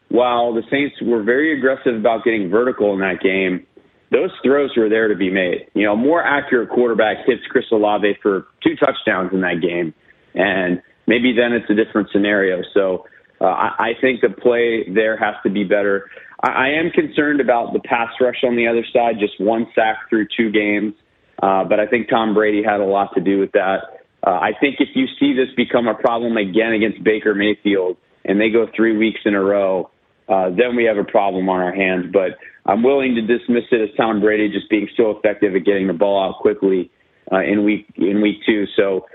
[0.09, 3.66] while the Saints were very aggressive about getting vertical in that game,
[4.11, 5.68] those throws were there to be made.
[5.74, 9.95] You know, a more accurate quarterback hits Chris Olave for two touchdowns in that game,
[10.34, 12.62] and maybe then it's a different scenario.
[12.74, 13.05] So
[13.41, 16.11] uh, I, I think the play there has to be better.
[16.43, 20.09] I, I am concerned about the pass rush on the other side, just one sack
[20.09, 20.95] through two games,
[21.43, 24.01] uh, but I think Tom Brady had a lot to do with that.
[24.26, 28.41] Uh, I think if you see this become a problem again against Baker Mayfield, and
[28.41, 29.91] they go three weeks in a row,
[30.28, 32.07] uh, then we have a problem on our hands.
[32.12, 35.86] But I'm willing to dismiss it as Tom Brady just being so effective at getting
[35.86, 36.91] the ball out quickly
[37.32, 38.66] uh, in week in week two.
[38.76, 39.07] So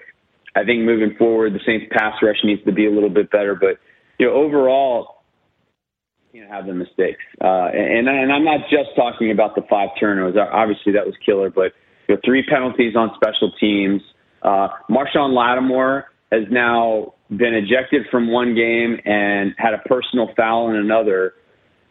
[0.55, 3.55] I think moving forward, the Saints pass rush needs to be a little bit better.
[3.55, 3.77] But
[4.17, 5.23] you know, overall,
[6.31, 7.21] you know, have the mistakes.
[7.41, 10.35] Uh, and and I'm not just talking about the five turnovers.
[10.37, 11.49] Obviously, that was killer.
[11.49, 11.73] But
[12.07, 14.01] you know, three penalties on special teams.
[14.41, 20.69] Uh, Marshon Lattimore has now been ejected from one game and had a personal foul
[20.69, 21.33] in another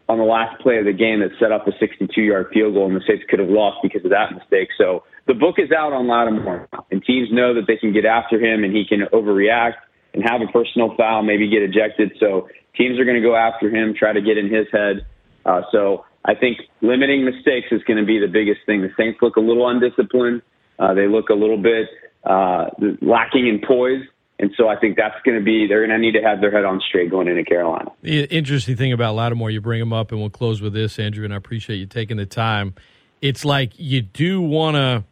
[0.08, 2.94] on the last play of the game that set up a 62-yard field goal, and
[2.94, 4.68] the Saints could have lost because of that mistake.
[4.76, 8.36] So the book is out on Lattimore, and teams know that they can get after
[8.36, 9.80] him, and he can overreact
[10.14, 12.12] and have a personal foul, maybe get ejected.
[12.18, 15.04] So teams are going to go after him, try to get in his head.
[15.44, 18.80] Uh, so I think limiting mistakes is going to be the biggest thing.
[18.80, 20.42] The Saints look a little undisciplined.
[20.78, 21.88] Uh, they look a little bit
[22.24, 22.70] uh,
[23.02, 24.02] lacking in poise.
[24.38, 26.50] And so I think that's going to be, they're going to need to have their
[26.50, 27.92] head on straight going into Carolina.
[28.02, 31.24] The interesting thing about Lattimore, you bring him up, and we'll close with this, Andrew,
[31.24, 32.74] and I appreciate you taking the time.
[33.20, 35.04] It's like you do want to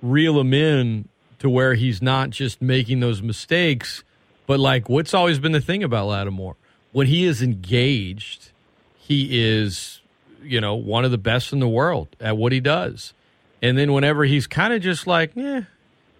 [0.00, 1.08] reel him in
[1.40, 4.02] to where he's not just making those mistakes,
[4.46, 6.56] but like what's always been the thing about Lattimore?
[6.92, 8.50] When he is engaged,
[8.98, 10.00] he is,
[10.42, 13.12] you know, one of the best in the world at what he does.
[13.60, 15.62] And then whenever he's kind of just like, yeah,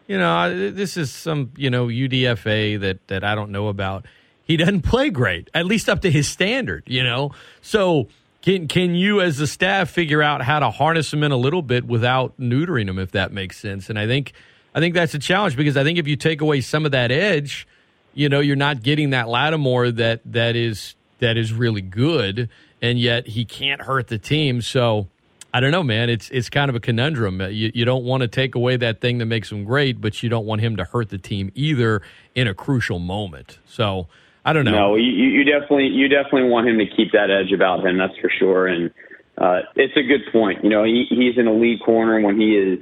[0.06, 4.06] you know, this is some, you know, UDFA that that I don't know about.
[4.46, 7.32] He doesn't play great, at least up to his standard, you know.
[7.62, 8.08] So
[8.42, 11.62] can can you as a staff figure out how to harness him in a little
[11.62, 13.88] bit without neutering him, if that makes sense?
[13.88, 14.34] And I think
[14.74, 17.10] I think that's a challenge because I think if you take away some of that
[17.10, 17.66] edge,
[18.14, 22.48] you know, you're not getting that Lattimore that that is that is really good,
[22.80, 24.62] and yet he can't hurt the team.
[24.62, 25.08] So
[25.52, 26.10] I don't know, man.
[26.10, 27.40] It's it's kind of a conundrum.
[27.40, 30.28] You, you don't want to take away that thing that makes him great, but you
[30.28, 32.02] don't want him to hurt the team either
[32.34, 33.58] in a crucial moment.
[33.66, 34.08] So
[34.44, 34.72] I don't know.
[34.72, 37.98] No, you, you definitely you definitely want him to keep that edge about him.
[37.98, 38.66] That's for sure.
[38.66, 38.90] And
[39.38, 40.64] uh, it's a good point.
[40.64, 42.80] You know, he, he's an elite corner when he is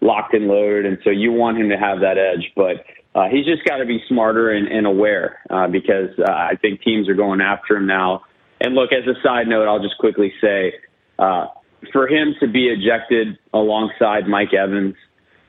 [0.00, 2.52] locked and loaded, and so you want him to have that edge.
[2.54, 2.84] But
[3.20, 6.82] uh, he's just got to be smarter and, and aware uh, because uh, I think
[6.82, 8.24] teams are going after him now.
[8.60, 10.74] And look, as a side note, I'll just quickly say.
[11.18, 11.46] Uh,
[11.92, 14.94] for him to be ejected alongside Mike Evans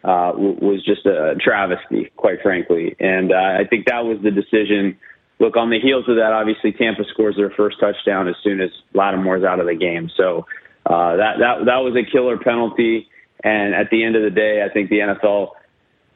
[0.04, 2.96] uh, was just a travesty, quite frankly.
[3.00, 4.98] And uh, I think that was the decision.
[5.40, 8.70] Look, on the heels of that, obviously Tampa scores their first touchdown as soon as
[8.94, 10.10] Lattimore's out of the game.
[10.18, 10.46] So
[10.86, 13.08] uh, that that that was a killer penalty.
[13.44, 15.50] And at the end of the day, I think the NFL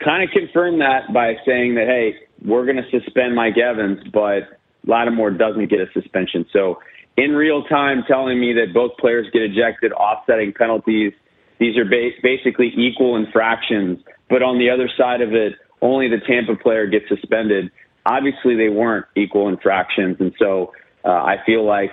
[0.03, 4.59] kind of confirmed that by saying that, hey, we're going to suspend Mike Evans, but
[4.85, 6.45] Lattimore doesn't get a suspension.
[6.51, 6.79] So
[7.17, 11.13] in real time telling me that both players get ejected, offsetting penalties.
[11.59, 16.19] These are ba- basically equal infractions, but on the other side of it, only the
[16.19, 17.71] Tampa player gets suspended.
[18.05, 20.73] Obviously, they weren't equal infractions, and so
[21.05, 21.91] uh, I feel like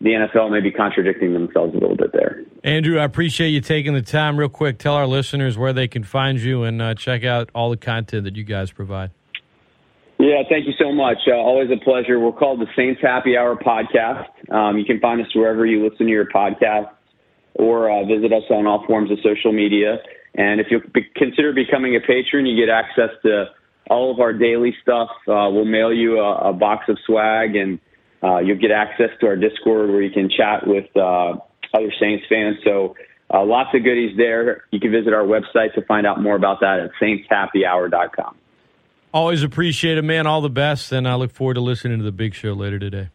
[0.00, 2.42] the NFL may be contradicting themselves a little bit there.
[2.66, 4.36] Andrew, I appreciate you taking the time.
[4.36, 7.70] Real quick, tell our listeners where they can find you and uh, check out all
[7.70, 9.12] the content that you guys provide.
[10.18, 11.18] Yeah, thank you so much.
[11.28, 12.18] Uh, always a pleasure.
[12.18, 14.26] We're called the Saints Happy Hour Podcast.
[14.50, 16.90] Um, you can find us wherever you listen to your podcasts
[17.54, 19.98] or uh, visit us on all forms of social media.
[20.34, 23.44] And if you be- consider becoming a patron, you get access to
[23.88, 25.10] all of our daily stuff.
[25.28, 27.78] Uh, we'll mail you a, a, box of swag, and
[28.24, 31.36] uh, you'll get access to our Discord where you can chat with uh,
[31.76, 32.56] other Saints fans.
[32.64, 32.96] So
[33.32, 34.64] uh, lots of goodies there.
[34.70, 38.36] You can visit our website to find out more about that at saintshappyhour.com.
[39.12, 40.26] Always appreciate it, man.
[40.26, 43.08] All the best, and I look forward to listening to the big show later today.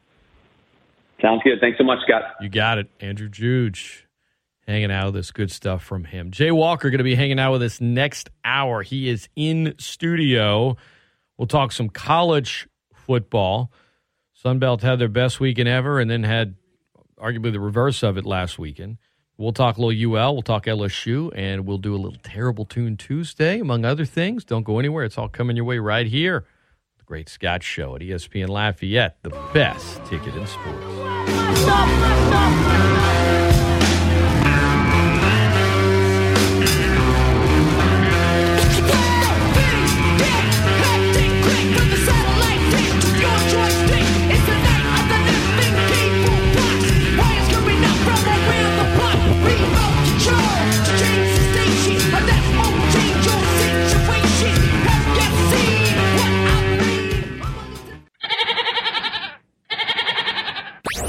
[1.21, 1.59] Sounds good.
[1.61, 2.23] Thanks so much, Scott.
[2.41, 2.89] You got it.
[2.99, 4.07] Andrew Juge
[4.67, 5.31] hanging out with us.
[5.31, 6.31] Good stuff from him.
[6.31, 8.81] Jay Walker going to be hanging out with us next hour.
[8.81, 10.77] He is in studio.
[11.37, 13.71] We'll talk some college football.
[14.43, 16.55] Sunbelt had their best weekend ever and then had
[17.21, 18.97] arguably the reverse of it last weekend.
[19.37, 22.97] We'll talk a little UL, we'll talk LSU, and we'll do a little Terrible Tune
[22.97, 24.43] Tuesday, among other things.
[24.43, 25.03] Don't go anywhere.
[25.03, 26.45] It's all coming your way right here.
[26.97, 30.85] The Great Scott Show at ESPN Lafayette, the best ticket in sports.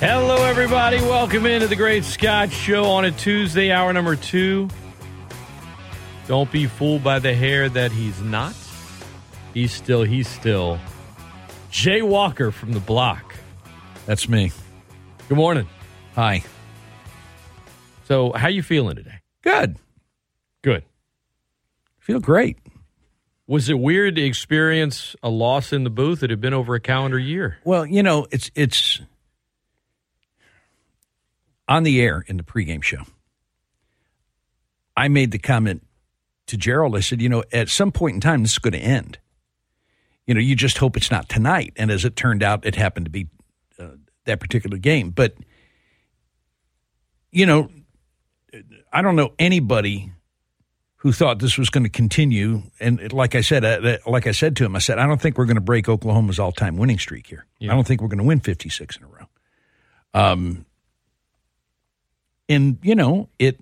[0.00, 0.98] Hello, everybody.
[0.98, 4.68] Welcome into the Great Scott Show on a Tuesday, hour number two.
[6.28, 8.54] Don't be fooled by the hair that he's not.
[9.54, 10.78] He's still, he's still.
[11.72, 13.34] Jay Walker from the block.
[14.06, 14.52] That's me.
[15.28, 15.66] Good morning.
[16.14, 16.44] Hi.
[18.04, 19.18] So, how you feeling today?
[19.42, 19.78] Good.
[20.62, 20.84] Good.
[21.98, 22.56] Feel great.
[23.48, 26.22] Was it weird to experience a loss in the booth?
[26.22, 27.58] It had been over a calendar year.
[27.64, 29.00] Well, you know, it's it's
[31.68, 33.02] on the air in the pregame show.
[34.96, 35.86] I made the comment
[36.46, 36.96] to Gerald.
[36.96, 39.18] I said, you know, at some point in time, this is going to end.
[40.26, 41.72] You know, you just hope it's not tonight.
[41.76, 43.28] And as it turned out, it happened to be
[43.78, 43.90] uh,
[44.24, 45.10] that particular game.
[45.10, 45.34] But
[47.30, 47.70] you know,
[48.92, 50.12] I don't know anybody
[50.96, 52.62] who thought this was going to continue.
[52.80, 55.38] And like I said, uh, like I said to him, I said, I don't think
[55.38, 57.46] we're going to break Oklahoma's all-time winning streak here.
[57.60, 57.70] Yeah.
[57.72, 59.28] I don't think we're going to win 56 in a row.
[60.14, 60.66] Um,
[62.48, 63.58] and you know it.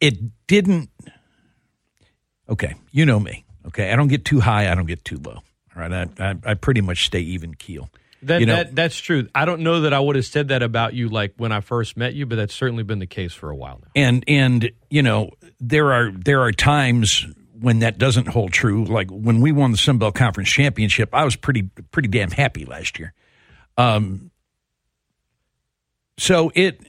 [0.00, 0.90] It didn't.
[2.48, 3.44] Okay, you know me.
[3.66, 4.70] Okay, I don't get too high.
[4.70, 5.32] I don't get too low.
[5.34, 5.42] All
[5.76, 7.90] right, I I, I pretty much stay even keel.
[8.22, 9.28] That, You know- that that's true.
[9.34, 11.96] I don't know that I would have said that about you like when I first
[11.96, 13.90] met you, but that's certainly been the case for a while now.
[13.94, 17.26] and and you know there are there are times
[17.58, 21.24] when that doesn't hold true like when we won the Sun Belt Conference championship I
[21.24, 23.14] was pretty pretty damn happy last year
[23.78, 24.30] um
[26.18, 26.80] so it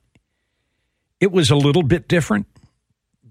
[1.20, 2.48] it was a little bit different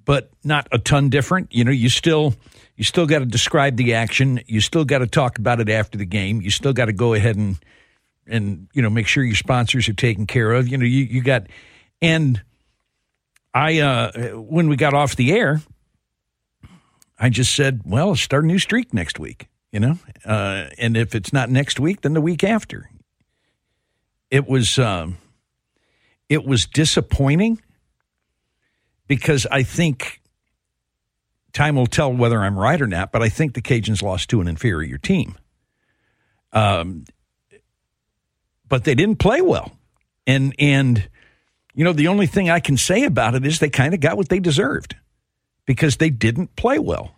[0.04, 2.34] but not a ton different you know you still
[2.76, 5.98] you still got to describe the action you still got to talk about it after
[5.98, 7.56] the game you still got to go ahead and
[8.26, 11.22] and you know make sure your sponsors are taken care of you know you you
[11.22, 11.46] got
[12.02, 12.42] and
[13.56, 15.62] I uh, when we got off the air,
[17.18, 21.14] I just said, "Well, start a new streak next week." You know, uh, and if
[21.14, 22.90] it's not next week, then the week after.
[24.30, 25.16] It was um,
[26.28, 27.60] it was disappointing
[29.06, 30.20] because I think
[31.52, 33.12] time will tell whether I'm right or not.
[33.12, 35.36] But I think the Cajuns lost to an inferior team.
[36.52, 37.04] Um,
[38.68, 39.72] but they didn't play well,
[40.26, 41.08] and and
[41.74, 44.16] you know, the only thing I can say about it is they kind of got
[44.16, 44.96] what they deserved
[45.66, 47.14] because they didn't play well.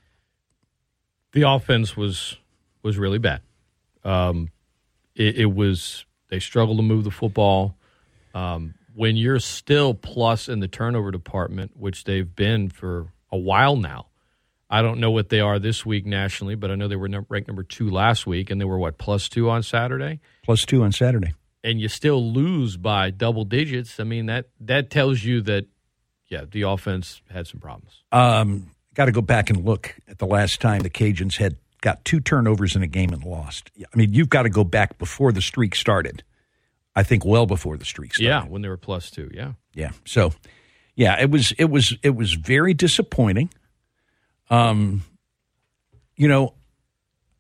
[1.32, 2.36] The offense was
[2.82, 3.40] was really bad.
[4.04, 4.50] Um,
[5.14, 7.76] it, it was they struggled to move the football.
[8.34, 13.76] Um, when you're still plus in the turnover department, which they've been for a while
[13.76, 14.09] now,
[14.68, 17.46] I don't know what they are this week nationally, but I know they were ranked
[17.46, 20.18] number two last week, and they were what plus two on Saturday.
[20.42, 21.34] Plus two on Saturday.
[21.62, 25.66] and you still lose by double digits, I mean that that tells you that
[26.26, 28.03] yeah, the offense had some problems.
[28.11, 32.05] Um, got to go back and look at the last time the Cajuns had got
[32.05, 33.70] two turnovers in a game and lost.
[33.78, 36.24] I mean, you've got to go back before the streak started.
[36.99, 38.26] I think well before the streak started.
[38.28, 39.53] Yeah, when they were plus two, yeah.
[39.74, 39.90] Yeah.
[40.05, 40.32] So,
[40.96, 43.51] yeah, it was it was it was very disappointing.
[44.51, 45.03] Um,
[46.16, 46.55] you know,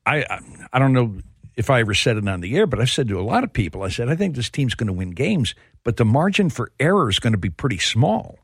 [0.06, 0.40] I I,
[0.72, 1.18] I don't know
[1.56, 3.52] if I ever said it on the air, but I've said to a lot of
[3.52, 6.70] people, I said I think this team's going to win games, but the margin for
[6.78, 8.38] error is going to be pretty small.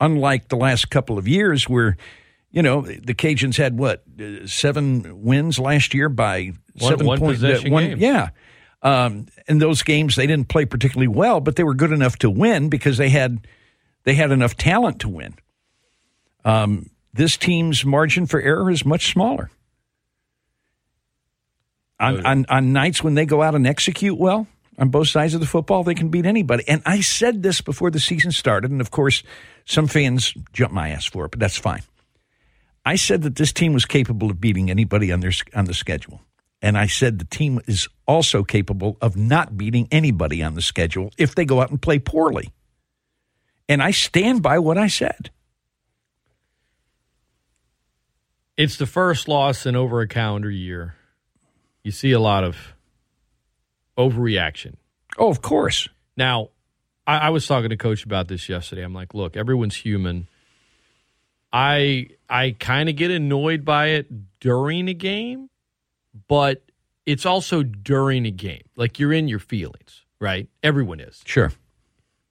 [0.00, 1.96] Unlike the last couple of years, where
[2.50, 7.18] you know the Cajuns had what uh, seven wins last year by One- seven one
[7.20, 8.00] point- possession one- games.
[8.00, 8.30] yeah.
[8.84, 12.28] Um, in those games, they didn't play particularly well, but they were good enough to
[12.30, 13.46] win because they had
[14.04, 15.34] they had enough talent to win.
[16.44, 19.50] Um, this team's margin for error is much smaller.
[21.98, 24.46] On, on on nights when they go out and execute well
[24.78, 26.64] on both sides of the football, they can beat anybody.
[26.68, 29.22] And I said this before the season started, and of course,
[29.64, 31.82] some fans jumped my ass for it, but that's fine.
[32.84, 36.20] I said that this team was capable of beating anybody on their on the schedule.
[36.62, 41.10] And I said the team is also capable of not beating anybody on the schedule
[41.18, 42.50] if they go out and play poorly.
[43.68, 45.30] And I stand by what I said.
[48.56, 50.94] It's the first loss in over a calendar year.
[51.82, 52.56] You see a lot of
[53.98, 54.74] overreaction.
[55.18, 55.88] Oh, of course.
[56.16, 56.50] Now,
[57.06, 58.82] I, I was talking to coach about this yesterday.
[58.82, 60.28] I'm like, look, everyone's human.
[61.52, 65.50] I I kind of get annoyed by it during a game,
[66.28, 66.62] but
[67.06, 68.62] it's also during a game.
[68.76, 70.48] Like you're in your feelings, right?
[70.62, 71.22] Everyone is.
[71.24, 71.52] Sure.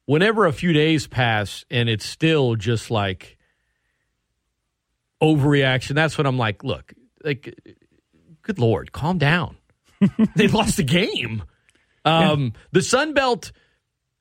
[0.05, 3.37] Whenever a few days pass and it's still just like
[5.21, 7.57] overreaction, that's when I'm like, look, like,
[8.41, 9.57] good lord, calm down.
[10.35, 11.43] they lost the game.
[12.03, 12.61] Um, yeah.
[12.71, 13.51] The Sun Belt.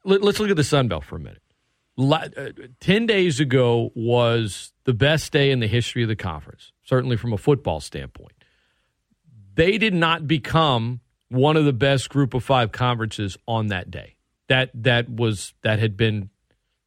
[0.04, 1.42] Let, us look at the Sun Belt for a minute.
[1.96, 2.50] La, uh,
[2.80, 7.32] Ten days ago was the best day in the history of the conference, certainly from
[7.32, 8.32] a football standpoint.
[9.54, 14.16] They did not become one of the best Group of Five conferences on that day.
[14.48, 16.30] That that was that had been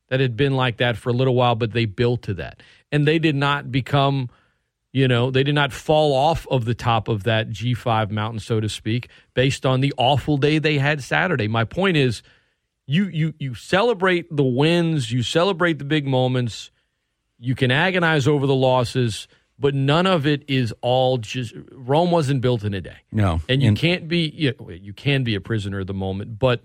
[0.09, 2.61] that had been like that for a little while, but they built to that,
[2.91, 4.29] and they did not become
[4.95, 8.61] you know, they did not fall off of the top of that G5 mountain, so
[8.61, 11.49] to speak, based on the awful day they had Saturday.
[11.49, 12.23] My point is,
[12.87, 16.71] you you you celebrate the wins, you celebrate the big moments,
[17.37, 22.41] you can agonize over the losses, but none of it is all just Rome wasn't
[22.41, 22.97] built in a day.
[23.11, 25.93] No, and you and, can't be you, know, you can be a prisoner of the
[25.93, 26.61] moment, but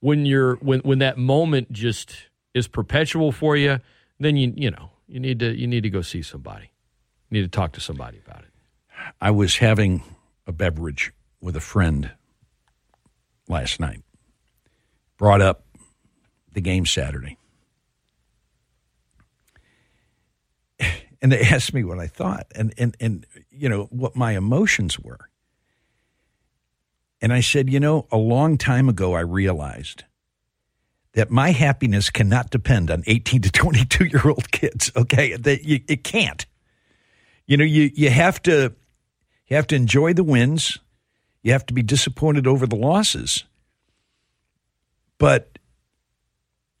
[0.00, 3.80] when you're when when that moment just is perpetual for you,
[4.18, 6.70] then you you know you need to you need to go see somebody
[7.34, 8.50] need to talk to somebody about it.
[9.20, 10.02] I was having
[10.46, 12.12] a beverage with a friend
[13.48, 14.02] last night.
[15.18, 15.64] Brought up
[16.52, 17.36] the game Saturday.
[21.24, 25.00] And they asked me what I thought and, and, and you know, what my emotions
[25.00, 25.28] were.
[27.20, 30.04] And I said, you know, a long time ago I realized
[31.14, 34.92] that my happiness cannot depend on 18 to 22 year old kids.
[34.94, 35.34] Okay.
[35.36, 36.46] That you, it can't
[37.46, 38.74] you know, you, you have to
[39.46, 40.78] you have to enjoy the wins.
[41.42, 43.44] You have to be disappointed over the losses.
[45.18, 45.58] But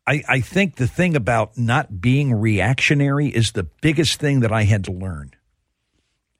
[0.06, 4.64] I, I think the thing about not being reactionary is the biggest thing that I
[4.64, 5.32] had to learn.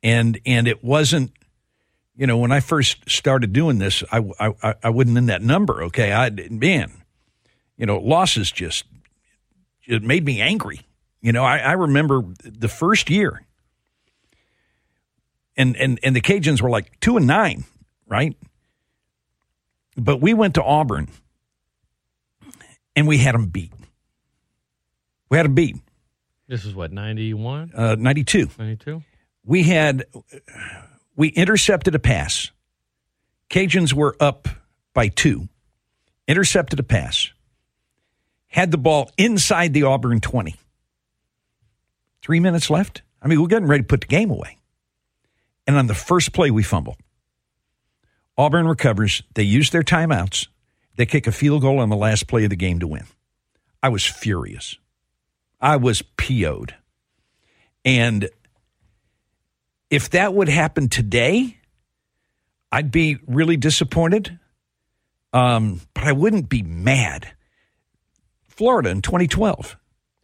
[0.03, 1.33] And and it wasn't,
[2.15, 5.83] you know, when I first started doing this, I, I, I wasn't in that number.
[5.85, 6.93] Okay, I man,
[7.79, 8.85] you know, losses just
[9.87, 10.83] it made me angry.
[11.23, 13.45] You know, I, I remember the first year
[15.57, 17.65] and and and the Cajuns were like two and nine,
[18.07, 18.37] right?
[19.97, 21.09] But we went to Auburn,
[22.97, 23.73] and we had them beat.
[25.31, 25.77] We had them beat.
[26.47, 29.03] This is what ninety one, uh, ninety two, ninety two.
[29.45, 30.05] We had
[31.17, 32.51] we intercepted a pass.
[33.51, 34.49] Cajuns were up
[34.93, 35.49] by two.
[36.27, 37.31] Intercepted a pass.
[38.47, 40.57] Had the ball inside the Auburn twenty.
[42.23, 43.03] Three minutes left.
[43.21, 44.59] I mean, we're getting ready to put the game away.
[45.67, 46.97] And on the first play, we fumble.
[48.37, 49.23] Auburn recovers.
[49.35, 50.49] They use their timeouts.
[50.97, 53.05] They kick a field goal on the last play of the game to win.
[53.83, 54.77] I was furious.
[55.61, 56.75] I was PO'd.
[57.85, 58.29] And
[59.91, 61.59] if that would happen today,
[62.73, 64.39] I'd be really disappointed.
[65.33, 67.33] Um, but I wouldn't be mad.
[68.49, 69.77] Florida in 2012.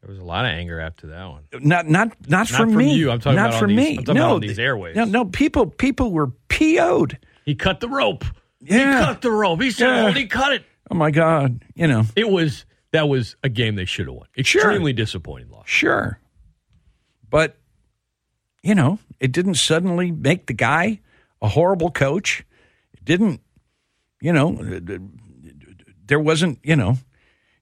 [0.03, 1.43] There was a lot of anger after that one.
[1.53, 2.95] Not not not, not from, me.
[2.95, 3.11] You.
[3.11, 3.99] I'm talking not about from these, me.
[3.99, 4.97] I'm talking no, about these airways.
[4.97, 5.25] No, no.
[5.27, 7.18] People people were PO'd.
[7.45, 8.25] He cut the rope.
[8.61, 8.99] Yeah.
[8.99, 9.61] He cut the rope.
[9.63, 10.11] He said, yeah.
[10.13, 11.65] "He cut it." Oh my God!
[11.75, 14.27] You know, it was that was a game they should have won.
[14.37, 14.97] Extremely sure.
[14.97, 15.69] disappointing loss.
[15.69, 16.21] Sure,
[17.29, 17.57] but
[18.63, 21.01] you know, it didn't suddenly make the guy
[21.41, 22.45] a horrible coach.
[22.93, 23.41] It didn't.
[24.21, 24.99] You know, uh,
[26.07, 26.59] there wasn't.
[26.63, 26.99] You know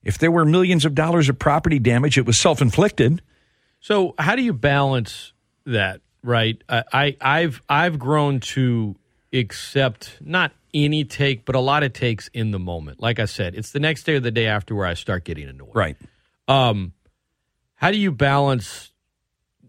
[0.02, 3.20] if there were millions of dollars of property damage, it was self inflicted.
[3.80, 5.32] So how do you balance
[5.66, 6.00] that?
[6.22, 8.96] Right, I, I have I've grown to
[9.32, 13.00] accept not any take, but a lot of takes in the moment.
[13.00, 15.48] Like I said, it's the next day or the day after where I start getting
[15.48, 15.74] annoyed.
[15.74, 15.96] Right.
[16.46, 16.92] Um,
[17.74, 18.92] how do you balance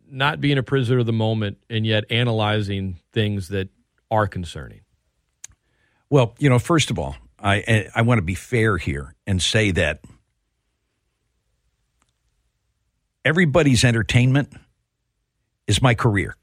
[0.09, 3.69] not being a prisoner of the moment and yet analyzing things that
[4.09, 4.81] are concerning?
[6.09, 9.71] Well, you know, first of all, I I want to be fair here and say
[9.71, 10.03] that
[13.23, 14.51] everybody's entertainment
[15.67, 16.35] is my career.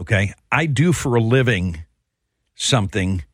[0.00, 0.32] Okay.
[0.50, 1.84] I do for a living
[2.60, 3.24] something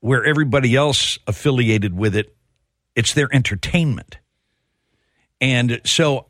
[0.00, 2.36] where everybody else affiliated with it,
[2.94, 4.18] it's their entertainment.
[5.40, 6.26] And so,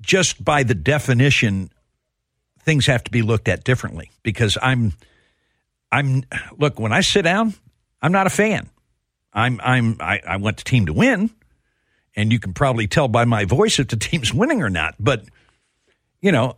[0.00, 1.70] just by the definition,
[2.60, 4.92] things have to be looked at differently because I'm,
[5.90, 6.24] I'm,
[6.58, 7.54] look, when I sit down,
[8.02, 8.68] I'm not a fan.
[9.32, 11.30] I'm, I'm, I, I want the team to win
[12.16, 14.94] and you can probably tell by my voice if the team's winning or not.
[14.98, 15.24] But
[16.20, 16.56] you know,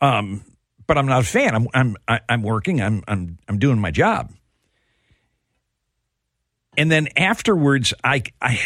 [0.00, 0.44] um,
[0.86, 1.54] but I'm not a fan.
[1.54, 1.96] I'm I'm
[2.28, 2.80] I'm working.
[2.80, 4.32] I'm I'm I'm doing my job.
[6.76, 8.60] And then afterwards, I I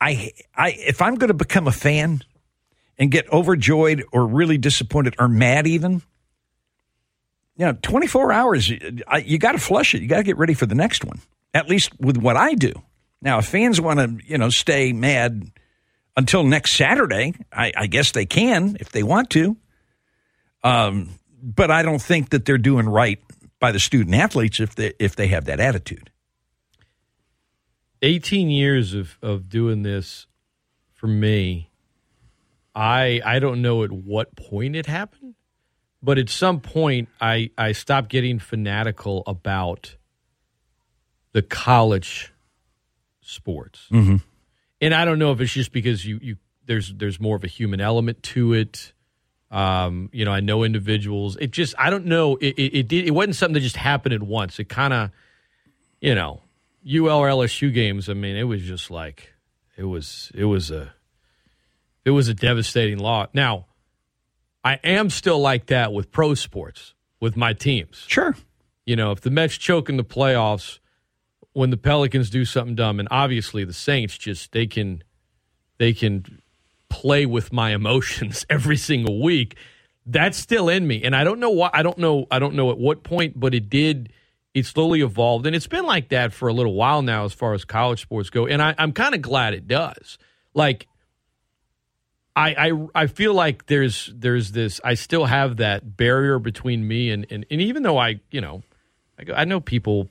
[0.00, 2.22] I I if I'm going to become a fan
[2.98, 6.02] and get overjoyed or really disappointed or mad even,
[7.56, 10.02] you know, 24 hours, you, you got to flush it.
[10.02, 11.20] You got to get ready for the next one.
[11.52, 12.72] At least with what I do.
[13.20, 15.50] Now, if fans want to, you know, stay mad
[16.16, 19.56] until next Saturday, I, I guess they can if they want to.
[20.64, 21.10] Um,
[21.40, 23.20] but I don't think that they're doing right
[23.60, 26.10] by the student athletes if they if they have that attitude.
[28.02, 30.26] 18 years of, of doing this
[30.92, 31.70] for me,
[32.74, 35.34] I I don't know at what point it happened,
[36.02, 39.96] but at some point I, I stopped getting fanatical about
[41.32, 42.32] the college
[43.20, 43.86] sports.
[43.90, 44.16] Mm-hmm.
[44.80, 47.48] And I don't know if it's just because you, you there's there's more of a
[47.48, 48.93] human element to it.
[49.54, 51.36] Um, you know, I know individuals.
[51.40, 52.34] It just I don't know.
[52.36, 54.58] It it, it, did, it wasn't something that just happened at once.
[54.58, 55.10] It kind of,
[56.00, 56.42] you know,
[56.84, 58.08] UL or LSU games.
[58.08, 59.32] I mean, it was just like
[59.76, 60.92] it was it was a
[62.04, 63.28] it was a devastating loss.
[63.32, 63.66] Now,
[64.64, 68.04] I am still like that with pro sports with my teams.
[68.08, 68.34] Sure.
[68.84, 70.80] You know, if the Mets choke in the playoffs,
[71.52, 75.04] when the Pelicans do something dumb, and obviously the Saints just they can
[75.78, 76.42] they can
[76.94, 79.56] play with my emotions every single week.
[80.06, 81.70] That's still in me, and I don't know why.
[81.72, 82.26] I don't know.
[82.30, 84.12] I don't know at what point, but it did.
[84.52, 87.54] It slowly evolved, and it's been like that for a little while now, as far
[87.54, 88.46] as college sports go.
[88.46, 90.18] And I, I'm kind of glad it does.
[90.52, 90.86] Like
[92.36, 97.10] I, I I feel like there's there's this I still have that barrier between me
[97.10, 98.62] and and, and even though I you know
[99.18, 100.08] I, go I know people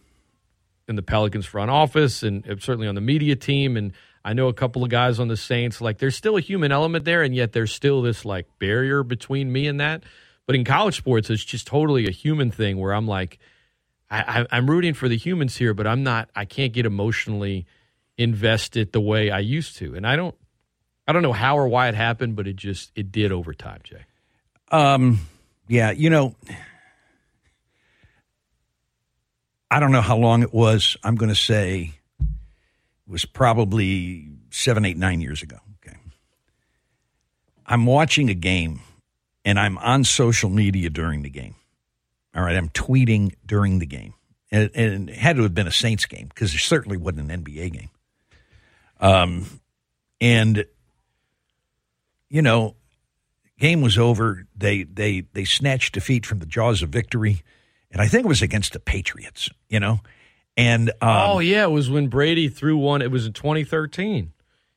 [0.88, 3.94] in the Pelicans front office and certainly on the media team and
[4.26, 7.06] I know a couple of guys on the Saints like there's still a human element
[7.06, 10.04] there and yet there's still this like barrier between me and that
[10.46, 13.40] but in college sports it's just totally a human thing where I'm like
[14.10, 17.66] I, I'm rooting for the humans here but I'm not I can't get emotionally
[18.18, 20.36] invested the way I used to and I don't
[21.08, 23.82] I don't know how or why it happened, but it just it did over time,
[23.84, 24.06] Jay.
[24.72, 25.20] Um,
[25.68, 26.36] yeah, you know,
[29.70, 30.96] I don't know how long it was.
[31.04, 31.94] I'm going to say
[33.08, 35.58] was probably seven, eight, nine years ago.
[35.86, 35.98] Okay,
[37.66, 38.82] I'm watching a game,
[39.44, 41.56] and I'm on social media during the game.
[42.36, 44.14] All right, I'm tweeting during the game,
[44.52, 47.44] and, and it had to have been a Saints game because it certainly wasn't an
[47.44, 47.90] NBA game.
[49.00, 49.46] Um,
[50.22, 50.66] and
[52.30, 52.76] you know,
[53.60, 54.46] game was over.
[54.56, 57.44] They they they snatched defeat from the jaws of victory,
[57.92, 59.50] and I think it was against the Patriots.
[59.70, 60.00] You know,
[60.56, 63.02] and um, oh yeah, it was when Brady threw one.
[63.02, 64.34] It was in 2013.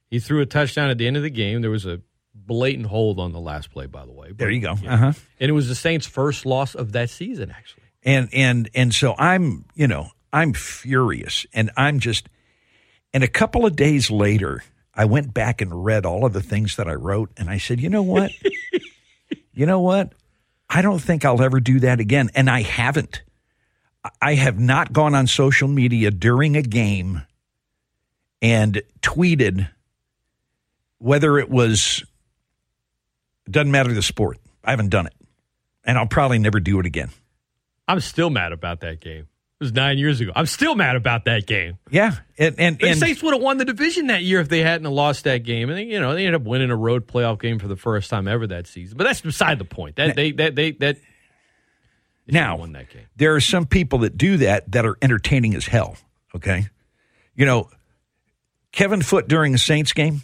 [0.09, 1.61] He threw a touchdown at the end of the game.
[1.61, 2.01] There was a
[2.35, 4.29] blatant hold on the last play, by the way.
[4.29, 4.77] But, there you go.
[4.81, 4.95] yeah.
[4.95, 5.13] Uh-huh.
[5.41, 7.83] And it was the Saints' first loss of that season, actually.
[8.03, 12.29] And and and so I'm you know I'm furious, and I'm just.
[13.13, 14.63] And a couple of days later,
[14.93, 17.81] I went back and read all of the things that I wrote, and I said,
[17.81, 18.31] you know what?
[19.55, 20.13] you know what?
[20.69, 22.31] I don't think I'll ever do that again.
[22.35, 23.23] And I haven't.
[24.21, 27.23] I have not gone on social media during a game
[28.43, 29.69] and tweeted
[30.99, 32.05] whether it was,
[33.51, 34.39] doesn't matter the sport.
[34.65, 35.15] I haven't done it.
[35.85, 37.11] And I'll probably never do it again.
[37.87, 39.29] I'm still mad about that game.
[39.59, 40.33] It was nine years ago.
[40.37, 41.79] I'm still mad about that game.
[41.91, 44.61] Yeah, and and, The and Saints would have won the division that year if they
[44.61, 45.71] hadn't lost that game.
[45.71, 48.11] And they, you know they ended up winning a road playoff game for the first
[48.11, 48.99] time ever that season.
[48.99, 49.97] But that's beside the point.
[49.97, 50.99] That they that they that
[52.29, 53.07] now won that game.
[53.17, 55.97] there are some people that do that that are entertaining as hell.
[56.35, 56.67] Okay,
[57.35, 57.71] you know,
[58.73, 60.23] Kevin Foote during a Saints game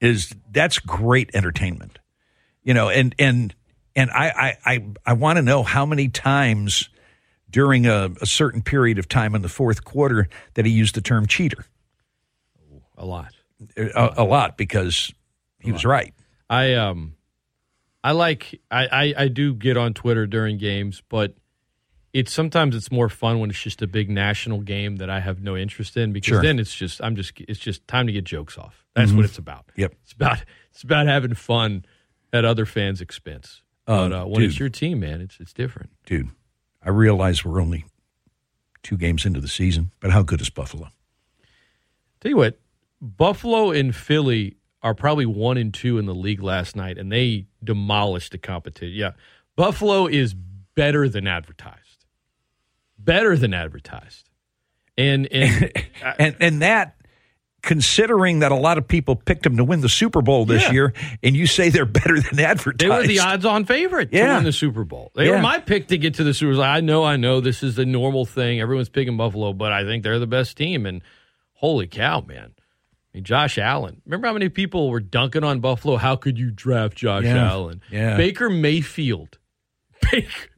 [0.00, 1.98] is that's great entertainment.
[2.62, 3.54] You know, and and
[3.96, 6.88] and I I I, I want to know how many times
[7.50, 11.00] during a, a certain period of time in the fourth quarter that he used the
[11.00, 11.64] term cheater.
[12.96, 13.32] A lot.
[13.76, 15.12] A, a lot because
[15.58, 16.14] he was right.
[16.48, 17.16] I um
[18.02, 21.34] I like I, I I do get on Twitter during games, but
[22.12, 25.42] it's sometimes it's more fun when it's just a big national game that I have
[25.42, 26.42] no interest in because Sure.
[26.42, 28.84] then it's just I'm just it's just time to get jokes off.
[28.94, 29.16] That's Mhm.
[29.16, 29.70] what it's about.
[29.76, 29.94] Yep.
[30.02, 31.84] It's about it's about having fun
[32.32, 33.62] at other fans' expense.
[33.86, 35.90] Um, But uh, when it's your team, man, it's it's different.
[36.06, 36.30] Dude,
[36.82, 37.84] I realize we're only
[38.82, 40.88] two games into the season, but how good is Buffalo?
[42.20, 42.58] Tell you what,
[43.00, 47.46] Buffalo and Philly are probably one and two in the league last night, and they
[47.62, 48.96] demolished the competition.
[48.96, 49.12] Yeah,
[49.56, 50.34] Buffalo is
[50.74, 52.06] better than advertised.
[52.98, 54.28] Better than advertised,
[54.98, 55.72] and and
[56.18, 56.96] and and that
[57.62, 60.72] considering that a lot of people picked them to win the Super Bowl this Yeah.
[60.72, 62.78] year, and you say they're better than advertised.
[62.78, 64.36] they were the odds-on favorite to Yeah.
[64.36, 65.12] win the Super Bowl.
[65.14, 65.32] They Yeah.
[65.32, 66.62] were my pick to get to the Super Bowl.
[66.62, 68.60] I know, I know, this is the normal thing.
[68.60, 70.86] Everyone's picking Buffalo, but I think they're the best team.
[70.86, 71.02] And
[71.52, 72.52] holy cow, man!
[73.12, 74.00] I mean, Josh Allen.
[74.04, 75.96] Remember how many people were dunking on Buffalo?
[75.96, 77.50] How could you draft Josh Yeah.
[77.50, 77.82] Allen?
[77.90, 78.16] Yeah.
[78.16, 79.38] Baker Mayfield.
[80.12, 80.48] Baker,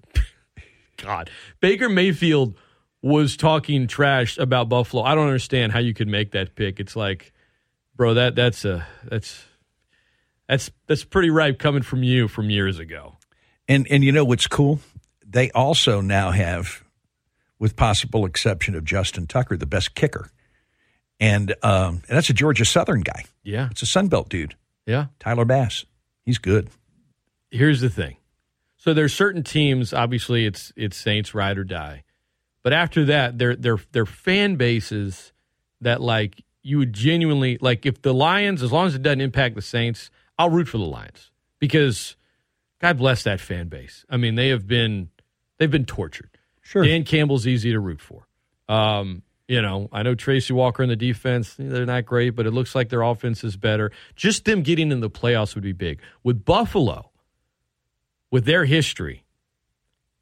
[0.99, 1.31] God.
[1.61, 2.57] Baker Mayfield
[3.01, 5.03] was talking trash about Buffalo.
[5.03, 6.79] I don't understand how you could make that pick.
[6.79, 7.33] It's like,
[7.97, 9.43] bro, that that's a that's
[10.49, 13.17] that's that's pretty ripe coming from you from years ago.
[13.67, 14.79] And and you know what's cool?
[15.27, 16.85] They also now have,
[17.59, 20.31] with possible exception of Justin Tucker, the best kicker.
[21.21, 23.25] And um, and that's a Georgia Southern guy.
[23.43, 23.69] Yeah.
[23.71, 24.57] It's a Sunbelt dude.
[24.87, 25.07] Yeah.
[25.21, 25.85] Tyler Bass.
[26.25, 26.71] He's good.
[27.51, 28.17] Here's the thing.
[28.77, 32.03] So there's certain teams, obviously it's it's Saints ride or die.
[32.65, 35.33] But after that, they're they're they're fan bases
[35.81, 39.55] that like you would genuinely like if the Lions, as long as it doesn't impact
[39.55, 41.31] the Saints, I'll root for the Lions.
[41.59, 42.17] Because
[42.81, 44.05] God bless that fan base.
[44.11, 45.11] I mean, they have been
[45.59, 46.31] they've been tortured.
[46.61, 46.85] Sure.
[46.85, 48.27] Dan Campbell's easy to root for.
[48.69, 49.23] Um,
[49.53, 52.75] you know, I know Tracy Walker in the defense, they're not great, but it looks
[52.75, 53.93] like their offense is better.
[54.17, 56.01] Just them getting in the playoffs would be big.
[56.23, 57.11] With Buffalo,
[58.31, 59.27] with their history,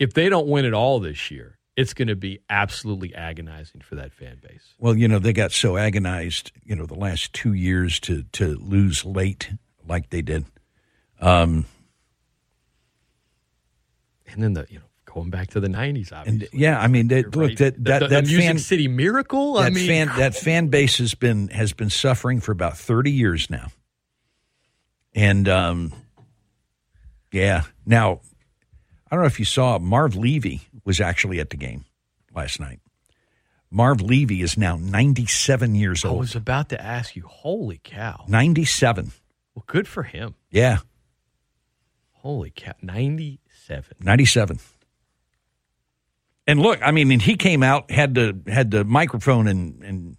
[0.00, 3.94] if they don't win it all this year, it's going to be absolutely agonizing for
[3.94, 4.74] that fan base.
[4.80, 8.56] Well, you know, they got so agonized, you know, the last two years to to
[8.56, 9.52] lose late
[9.86, 10.44] like they did.
[11.20, 11.66] Um,
[14.26, 16.48] and then the you know going back to the nineties, obviously.
[16.52, 17.58] And yeah, I mean, they, look right.
[17.58, 19.54] that The- that the- that the Music fan, City Miracle.
[19.54, 23.10] That I mean, fan that fan base has been has been suffering for about thirty
[23.10, 23.68] years now,
[25.14, 25.92] and um,
[27.32, 27.62] yeah.
[27.86, 28.20] Now,
[29.10, 31.84] I don't know if you saw Marv Levy was actually at the game
[32.34, 32.80] last night.
[33.70, 36.16] Marv Levy is now ninety seven years old.
[36.16, 37.22] I was about to ask you.
[37.26, 38.24] Holy cow!
[38.28, 39.12] Ninety seven.
[39.54, 40.34] Well, good for him.
[40.50, 40.78] Yeah,
[42.12, 42.72] Holy cow!
[42.82, 43.96] Ninety-seven.
[44.00, 44.58] ninety seven.
[46.46, 50.16] And look, I mean, he came out had the had the microphone and and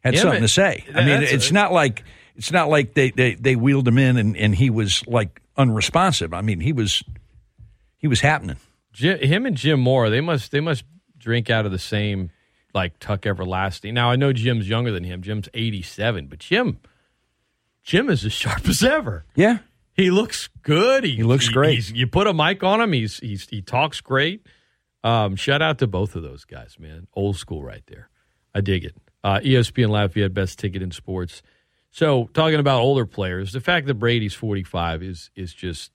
[0.00, 0.84] had Yeah, something to say.
[0.94, 2.04] I mean, it's a- not like
[2.36, 6.32] it's not like they, they they wheeled him in and and he was like unresponsive.
[6.32, 7.02] I mean, he was
[7.96, 8.56] he was happening.
[8.92, 10.84] Jim, him and Jim Moore, they must they must
[11.18, 12.30] drink out of the same
[12.72, 13.94] like Tuck Everlasting.
[13.94, 15.22] Now I know Jim's younger than him.
[15.22, 16.78] Jim's eighty-seven, but Jim,
[17.82, 19.24] Jim is as sharp as ever.
[19.34, 19.58] Yeah,
[19.94, 21.04] he looks good.
[21.04, 21.74] He, He looks great.
[21.74, 24.46] he's- you put a mic on him, he's he's he talks great.
[25.02, 27.06] Um, shout out to both of those guys, man.
[27.14, 28.10] Old school right there.
[28.54, 28.96] I dig it.
[29.22, 31.42] Uh, ESPN Lafayette best ticket in sports.
[31.90, 35.90] So talking about older players, the fact that Brady's forty-five is is just.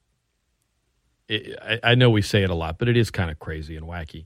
[1.28, 3.76] It, I, I know we say it a lot, but it is kind of crazy
[3.76, 4.26] and wacky.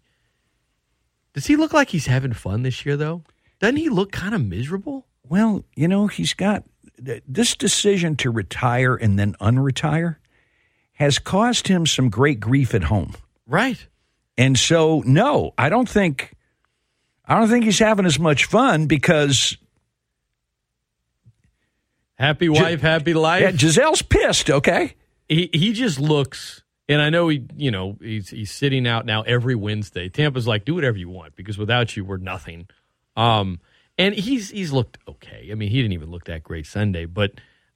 [1.34, 3.24] Does he look like he's having fun this year, though?
[3.60, 5.06] Doesn't he look kind of miserable?
[5.24, 6.64] Well, you know, he's got
[6.98, 10.18] this decision to retire and then unretire
[10.94, 13.14] has caused him some great grief at home.
[13.48, 13.88] Right.
[14.40, 16.34] And so, no, I don't think,
[17.26, 19.58] I don't think he's having as much fun because
[22.18, 23.42] Happy wife, happy life.
[23.42, 24.50] yeah, Gisele's pissed.
[24.50, 24.96] Okay,
[25.30, 29.22] he he just looks and I know he you know he's he's sitting out now
[29.22, 30.10] every Wednesday.
[30.10, 32.68] Tampa's like do whatever you want because without you we're nothing.
[33.16, 33.60] Um
[33.98, 35.48] and he's he's looked okay.
[35.52, 37.32] I mean he didn't even look that great Sunday, but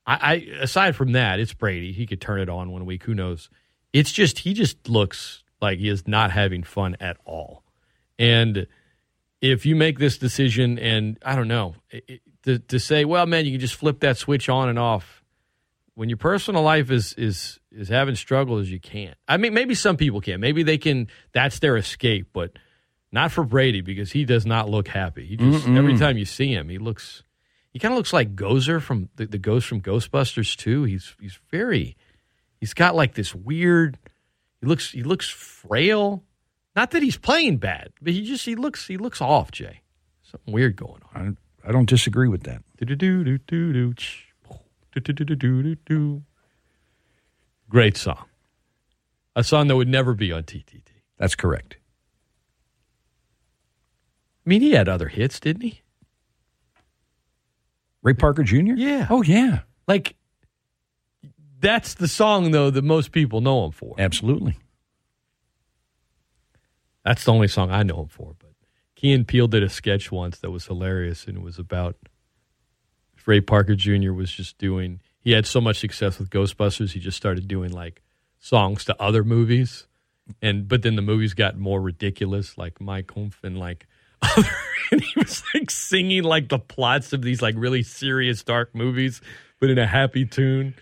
[0.06, 1.94] I, I aside from that, it's Brady.
[1.94, 3.04] He could turn it on one week.
[3.04, 3.50] Who knows?
[3.94, 7.64] It's just he just looks like he is not having fun at all.
[8.20, 8.68] And
[9.42, 13.46] if you make this decision, and I don't know, it, to, to say, well, man,
[13.46, 15.24] you can just flip that switch on and off.
[15.96, 19.16] When your personal life is is is having struggles, you can't.
[19.28, 20.40] I mean, maybe some people can.
[20.40, 21.08] Maybe they can.
[21.34, 22.58] That's their escape, but
[23.12, 25.26] not for Brady because he does not look happy.
[25.26, 25.78] He just Mm-mm.
[25.78, 27.24] every time you see him, he looks.
[27.72, 30.84] He kind of looks like Gozer from the, the ghost from Ghostbusters too.
[30.84, 31.96] He's he's very.
[32.60, 34.00] He's got like this weird.
[34.64, 36.24] He looks he looks frail.
[36.74, 39.52] Not that he's playing bad, but he just he looks he looks off.
[39.52, 39.82] Jay,
[40.22, 41.38] something weird going on.
[41.66, 42.64] I, I don't disagree with that.
[47.68, 48.24] Great song.
[49.36, 50.82] A song that would never be on TTT.
[51.18, 51.76] That's correct.
[54.46, 55.82] I mean, he had other hits, didn't he?
[58.02, 58.76] Ray Parker Jr.
[58.78, 59.08] Yeah.
[59.10, 59.64] Oh yeah.
[59.90, 60.16] Like,
[61.64, 63.96] that's the song, though, that most people know him for.
[63.98, 64.58] Absolutely.
[67.06, 68.36] That's the only song I know him for.
[68.38, 68.52] But
[68.96, 71.96] Key and Peele did a sketch once that was hilarious, and it was about
[73.26, 74.12] Ray Parker Jr.
[74.12, 75.00] was just doing.
[75.22, 78.02] He had so much success with Ghostbusters, he just started doing like
[78.40, 79.88] songs to other movies,
[80.42, 83.88] and but then the movies got more ridiculous, like Mike Humph and like.
[84.38, 84.48] Other,
[84.92, 89.20] and he was like singing like the plots of these like really serious dark movies,
[89.60, 90.76] but in a happy tune.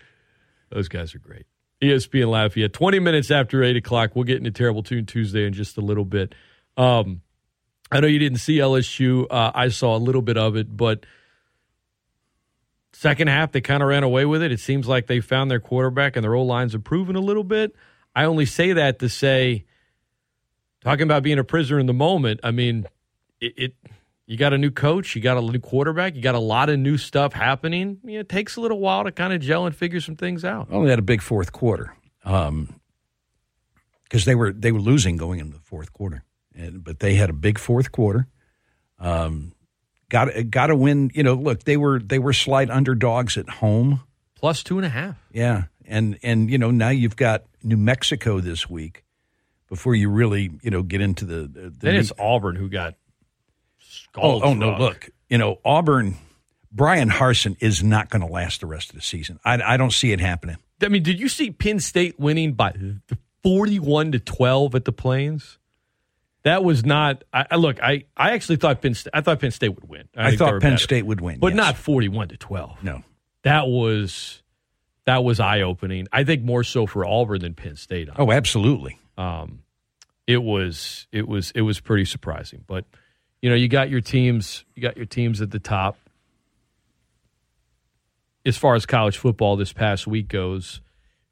[0.72, 1.46] Those guys are great.
[1.82, 2.72] ESPN Lafayette.
[2.72, 4.12] 20 minutes after 8 o'clock.
[4.14, 6.34] We'll get into Terrible Tune Tuesday in just a little bit.
[6.76, 7.22] Um,
[7.90, 9.26] I know you didn't see LSU.
[9.30, 11.04] Uh, I saw a little bit of it, but
[12.92, 14.50] second half, they kind of ran away with it.
[14.52, 17.74] It seems like they found their quarterback and their old line's improving a little bit.
[18.14, 19.64] I only say that to say
[20.82, 22.40] talking about being a prisoner in the moment.
[22.42, 22.86] I mean,
[23.40, 23.74] it, it
[24.32, 26.78] you got a new coach, you got a new quarterback, you got a lot of
[26.78, 27.98] new stuff happening.
[28.02, 30.42] You know, it takes a little while to kind of gel and figure some things
[30.42, 30.68] out.
[30.70, 32.80] Only had a big fourth quarter, um,
[34.04, 36.24] because they were they were losing going into the fourth quarter,
[36.54, 38.26] and, but they had a big fourth quarter.
[38.98, 39.52] Um,
[40.08, 41.10] got got to win.
[41.12, 44.00] You know, look, they were they were slight underdogs at home,
[44.34, 45.16] plus two and a half.
[45.30, 49.04] Yeah, and and you know now you've got New Mexico this week
[49.68, 51.40] before you really you know get into the.
[51.42, 52.94] the, the then it's Auburn who got.
[54.16, 54.76] Oh, oh no!
[54.76, 56.16] Look, you know Auburn.
[56.74, 59.38] Bryan Harsin is not going to last the rest of the season.
[59.44, 60.56] I, I don't see it happening.
[60.80, 62.72] I mean, did you see Penn State winning by
[63.42, 65.58] forty-one to twelve at the Plains?
[66.44, 67.24] That was not.
[67.32, 67.80] I, look.
[67.82, 68.94] I, I actually thought Penn.
[68.94, 70.08] State, I thought Penn State would win.
[70.16, 70.78] I, I thought Penn.
[70.78, 71.56] State would win, but yes.
[71.56, 72.82] not forty-one to twelve.
[72.82, 73.02] No,
[73.42, 74.42] that was
[75.04, 76.08] that was eye-opening.
[76.10, 78.08] I think more so for Auburn than Penn State.
[78.16, 78.98] Oh, absolutely.
[79.18, 79.62] Um,
[80.26, 82.86] it was it was it was pretty surprising, but
[83.42, 85.98] you know, you got your teams, you got your teams at the top.
[88.46, 90.80] As far as college football this past week goes,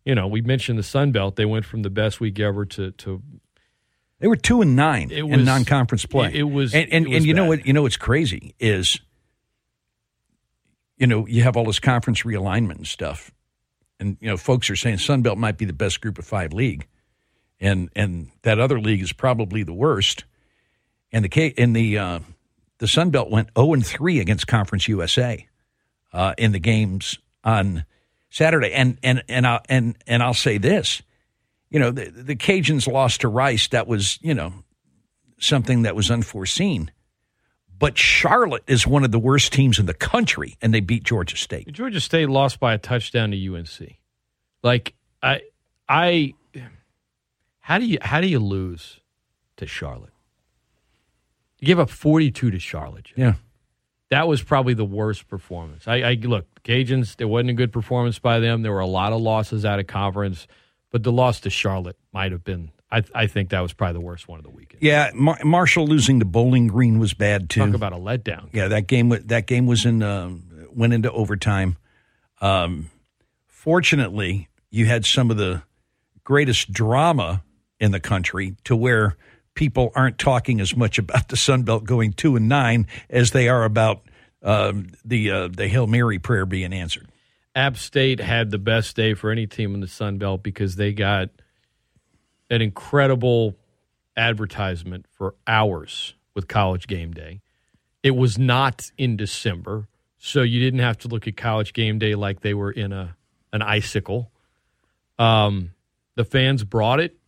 [0.04, 1.36] you know, we mentioned the Sun Belt.
[1.36, 3.22] They went from the best week ever to to
[4.20, 6.28] they were two and nine it in non-conference play.
[6.28, 7.40] It, it was, and and, it was and you bad.
[7.40, 7.66] know what?
[7.66, 9.00] You know what's crazy is,
[10.98, 13.30] you know, you have all this conference realignment and stuff,
[13.98, 16.52] and you know, folks are saying Sun Belt might be the best Group of Five
[16.52, 16.86] league,
[17.58, 20.24] and and that other league is probably the worst.
[21.12, 22.20] And the in the uh,
[22.78, 25.46] the Sun Belt went zero and three against Conference USA
[26.12, 27.84] uh, in the games on
[28.30, 31.02] Saturday, and and and I and and I'll say this
[31.70, 33.68] you know, the, the Cajuns lost to Rice.
[33.68, 34.52] That was, you know,
[35.38, 36.90] something that was unforeseen.
[37.78, 41.36] But Charlotte is one of the worst teams in the country, and they beat Georgia
[41.36, 41.72] State.
[41.72, 43.96] Georgia State lost by a touchdown to UNC.
[44.62, 45.40] Like I,
[45.88, 46.34] I,
[47.60, 49.00] how do you how do you lose
[49.56, 50.09] to Charlotte?
[51.60, 53.04] You give up forty two to Charlotte.
[53.04, 53.14] Jim.
[53.16, 53.34] Yeah,
[54.10, 55.86] that was probably the worst performance.
[55.86, 57.16] I, I look Cajuns.
[57.16, 58.62] There wasn't a good performance by them.
[58.62, 60.46] There were a lot of losses out of conference.
[60.90, 62.72] But the loss to Charlotte might have been.
[62.90, 64.82] I, I think that was probably the worst one of the weekend.
[64.82, 67.64] Yeah, Mar- Marshall losing to Bowling Green was bad too.
[67.64, 68.48] Talk about a letdown.
[68.52, 70.30] Yeah, that game that game was in uh,
[70.72, 71.76] went into overtime.
[72.40, 72.90] Um,
[73.46, 75.62] fortunately, you had some of the
[76.24, 77.44] greatest drama
[77.78, 79.16] in the country to where
[79.60, 83.46] people aren't talking as much about the Sun Belt going two and nine as they
[83.46, 84.00] are about
[84.42, 87.06] um, the uh, the Hail Mary prayer being answered.
[87.54, 90.94] App State had the best day for any team in the Sun Belt because they
[90.94, 91.28] got
[92.48, 93.54] an incredible
[94.16, 97.42] advertisement for hours with College Game Day.
[98.02, 102.14] It was not in December, so you didn't have to look at College Game Day
[102.14, 103.14] like they were in a
[103.52, 104.32] an icicle.
[105.18, 105.72] Um,
[106.14, 107.18] the fans brought it.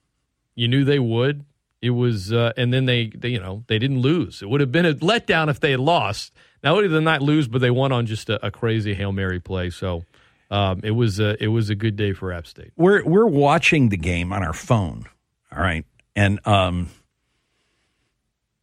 [0.55, 1.45] You knew they would.
[1.83, 4.41] It was, uh, and then they, they, you know, they didn't lose.
[4.41, 6.33] It would have been a letdown if they had lost.
[6.63, 9.11] Not only did they not lose, but they won on just a, a crazy hail
[9.11, 9.71] mary play.
[9.71, 10.05] So
[10.49, 12.71] um, it was a, it was a good day for App State.
[12.77, 15.07] We're we're watching the game on our phone,
[15.51, 16.89] all right, and um,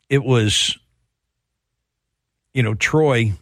[0.07, 0.77] it was,
[2.53, 3.33] you know, Troy.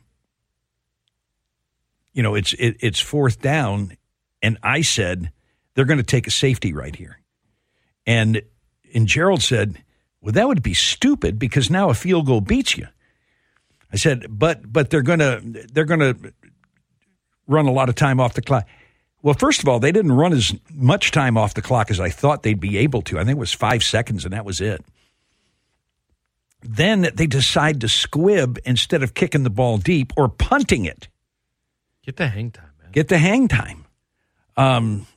[2.14, 3.96] You know, it's it, it's fourth down,
[4.42, 5.32] and I said
[5.76, 7.20] they're going to take a safety right here,
[8.08, 8.42] and
[8.94, 9.84] and Gerald said,
[10.22, 12.88] "Well, that would be stupid because now a field goal beats you."
[13.92, 16.34] I said, "But but they're going to they're going to
[17.48, 18.68] run a lot of time off the clock."
[19.22, 22.10] Well, first of all, they didn't run as much time off the clock as I
[22.10, 23.20] thought they'd be able to.
[23.20, 24.86] I think it was 5 seconds and that was it.
[26.62, 31.08] Then they decide to squib instead of kicking the ball deep or punting it.
[32.06, 32.92] Get the hang time, man.
[32.92, 33.86] Get the hang time.
[34.56, 35.08] Um,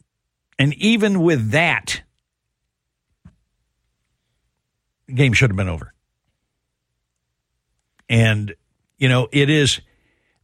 [0.59, 2.03] and even with that,
[5.11, 5.93] the game should have been over.
[8.09, 8.55] And,
[8.99, 9.81] you know, it is,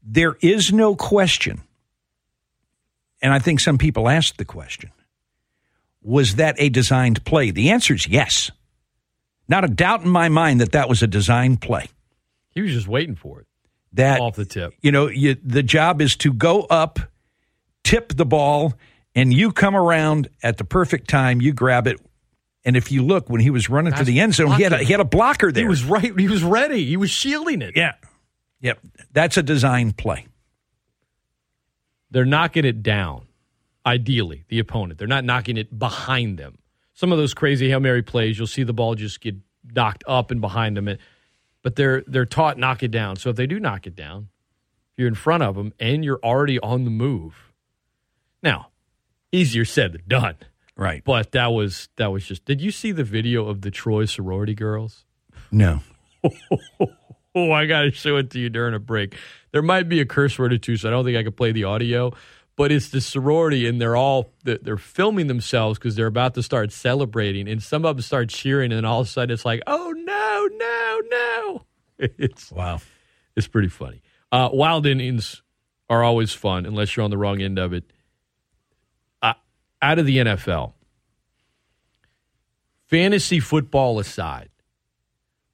[0.03, 1.63] there is no question.
[3.23, 4.91] And I think some people asked the question
[6.03, 7.51] was that a designed play?
[7.51, 8.53] The answer is yes.
[9.49, 11.89] Not a doubt in my mind that that was a designed play.
[12.51, 13.47] He was just waiting for it.
[13.93, 14.75] That off the tip.
[14.81, 17.01] You know, you, the job is to go up,
[17.83, 18.75] tip the ball,
[19.17, 21.41] and you come around at the perfect time.
[21.41, 22.01] You grab it,
[22.67, 24.73] and if you look when he was running That's for the end zone, he had
[24.73, 25.63] a, he had a blocker there.
[25.63, 26.13] He was right.
[26.19, 26.85] He was ready.
[26.85, 27.75] He was shielding it.
[27.77, 27.95] yeah,
[28.61, 28.81] yep.
[29.13, 30.27] That's a design play.
[32.11, 33.27] They're knocking it down.
[33.87, 34.99] Ideally, the opponent.
[34.99, 36.59] They're not knocking it behind them.
[36.93, 39.37] Some of those crazy hail mary plays, you'll see the ball just get
[39.75, 40.89] knocked up and behind them.
[41.63, 43.15] But they're they're taught knock it down.
[43.17, 44.29] So if they do knock it down,
[44.97, 47.53] you're in front of them and you're already on the move.
[48.43, 48.71] Now,
[49.31, 50.37] easier said than done.
[50.77, 51.03] Right.
[51.05, 52.45] But that was that was just.
[52.45, 55.05] Did you see the video of the Troy sorority girls?
[55.51, 55.81] No.
[57.35, 59.17] oh, I got to show it to you during a break.
[59.53, 61.53] There might be a curse word or two, so I don't think I can play
[61.53, 62.13] the audio.
[62.57, 66.73] But it's the sorority, and they're all they're filming themselves because they're about to start
[66.73, 69.93] celebrating, and some of them start cheering, and all of a sudden it's like, oh
[69.97, 71.63] no, no, no!
[72.19, 72.81] It's wow,
[73.35, 74.03] it's pretty funny.
[74.33, 75.43] Uh, wild innings
[75.89, 77.85] are always fun unless you're on the wrong end of it.
[79.87, 80.73] Out of the NFL,
[82.87, 84.49] fantasy football aside,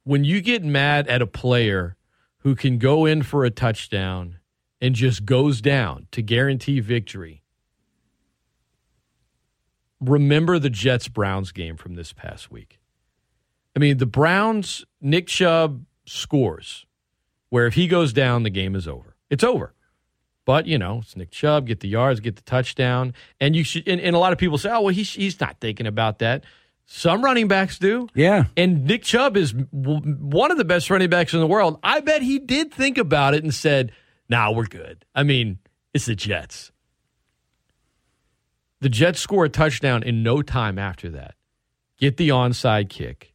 [0.05, 1.97] when you get mad at a player
[2.39, 4.39] who can go in for a touchdown
[4.81, 7.43] and just goes down to guarantee victory,
[10.01, 12.79] remember the Jets Browns game from this past week.
[13.75, 16.87] I mean, the Browns, Nick Chubb scores,
[17.49, 19.15] where if he goes down, the game is over.
[19.29, 19.75] It's over.
[20.45, 23.13] But, you know, it's Nick Chubb, get the yards, get the touchdown.
[23.39, 25.57] And you should, and, and a lot of people say, oh, well, he's, he's not
[25.61, 26.43] thinking about that.
[26.85, 28.09] Some running backs do.
[28.13, 28.45] Yeah.
[28.57, 31.79] And Nick Chubb is w- one of the best running backs in the world.
[31.81, 33.93] I bet he did think about it and said,
[34.27, 35.05] nah, we're good.
[35.15, 35.59] I mean,
[35.93, 36.71] it's the Jets.
[38.81, 41.35] The Jets score a touchdown in no time after that.
[41.97, 43.32] Get the onside kick.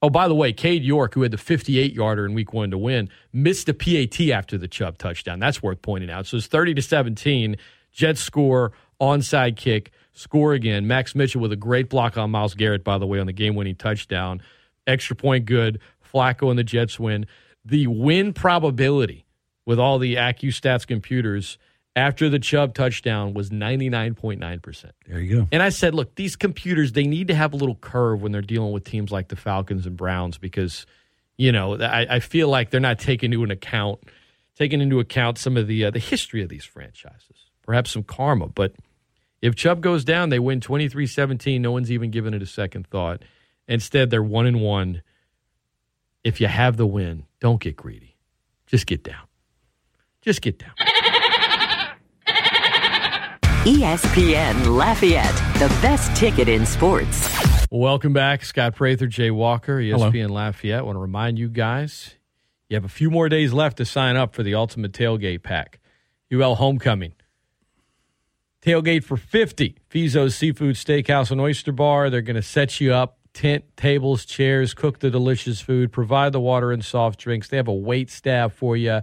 [0.00, 2.78] Oh, by the way, Cade York, who had the 58 yarder in week one to
[2.78, 5.40] win, missed a PAT after the Chubb touchdown.
[5.40, 6.26] That's worth pointing out.
[6.26, 7.56] So it's 30 to 17.
[7.90, 10.86] Jets score, onside kick, score again.
[10.86, 13.56] Max Mitchell with a great block on Myles Garrett, by the way, on the game
[13.56, 14.40] winning touchdown.
[14.86, 15.80] Extra point good.
[16.12, 17.26] Flacco and the Jets win.
[17.64, 19.26] The win probability
[19.66, 21.58] with all the AccuStats computers
[21.98, 24.90] after the Chubb touchdown was 99.9%.
[25.06, 25.48] There you go.
[25.50, 28.40] And I said, look, these computers, they need to have a little curve when they're
[28.40, 30.86] dealing with teams like the Falcons and Browns because,
[31.36, 34.00] you know, I, I feel like they're not taking into account
[34.54, 38.46] taking into account some of the uh, the history of these franchises, perhaps some karma.
[38.48, 38.74] But
[39.42, 41.60] if Chubb goes down, they win 23-17.
[41.60, 43.22] No one's even given it a second thought.
[43.66, 45.02] Instead, they're one and one.
[46.24, 48.16] If you have the win, don't get greedy.
[48.66, 49.26] Just get down.
[50.22, 50.72] Just get down.
[53.64, 57.28] ESPN Lafayette, the best ticket in sports.
[57.70, 60.10] Welcome back, Scott Prather, Jay Walker, E Hello.
[60.10, 60.86] ESPN Lafayette.
[60.86, 62.14] want to remind you guys,
[62.70, 65.80] you have a few more days left to sign up for the Ultimate Tailgate Pack.
[66.32, 67.12] UL Homecoming.
[68.62, 69.76] Tailgate for 50.
[69.90, 72.10] Fezzo's Seafood Steakhouse and Oyster Bar.
[72.10, 76.40] They're going to set you up, tent, tables, chairs, cook the delicious food, provide the
[76.40, 77.48] water and soft drinks.
[77.48, 79.00] They have a wait staff for you.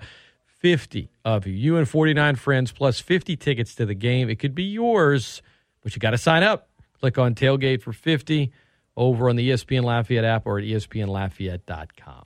[0.65, 1.53] 50 of you.
[1.53, 4.31] You and 49 friends plus 50 tickets to the game.
[4.31, 5.43] It could be yours,
[5.83, 6.69] but you got to sign up.
[6.99, 8.51] Click on Tailgate for 50
[8.97, 12.25] over on the ESPN Lafayette app or at espnlafayette.com.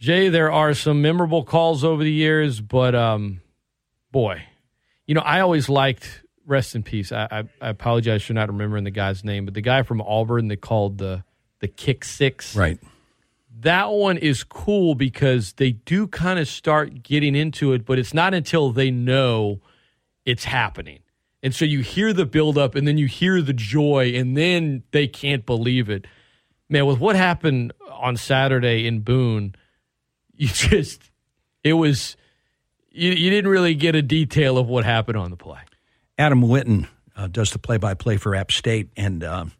[0.00, 3.40] Jay, there are some memorable calls over the years, but um,
[4.10, 4.42] boy,
[5.06, 7.12] you know, I always liked rest in peace.
[7.12, 10.48] I, I, I apologize for not remembering the guy's name, but the guy from Auburn
[10.48, 11.22] that called the
[11.60, 12.80] the kick six, Right.
[13.60, 18.14] That one is cool because they do kind of start getting into it, but it's
[18.14, 19.60] not until they know
[20.24, 21.00] it's happening.
[21.42, 25.06] And so you hear the buildup and then you hear the joy and then they
[25.06, 26.06] can't believe it.
[26.68, 29.54] Man, with what happened on Saturday in Boone,
[30.36, 31.10] you just,
[31.64, 32.16] it was,
[32.90, 35.60] you, you didn't really get a detail of what happened on the play.
[36.16, 39.52] Adam Witten uh, does the play-by-play for App State, and um,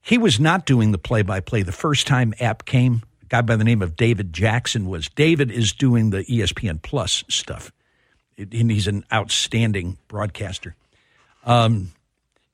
[0.00, 3.02] he was not doing the play-by-play the first time App came.
[3.28, 5.08] Guy by the name of David Jackson was.
[5.08, 7.72] David is doing the ESPN Plus stuff,
[8.36, 10.74] It- and he's an outstanding broadcaster.
[11.44, 11.92] Um,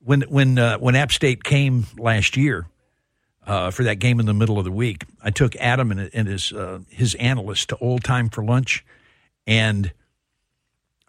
[0.03, 2.67] when when uh, when App State came last year
[3.47, 6.27] uh, for that game in the middle of the week, I took Adam and, and
[6.27, 8.83] his uh, his analyst to Old Time for lunch,
[9.47, 9.91] and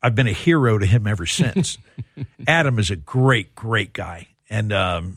[0.03, 1.79] I've been a hero to him ever since.
[2.47, 5.17] Adam is a great, great guy, and um,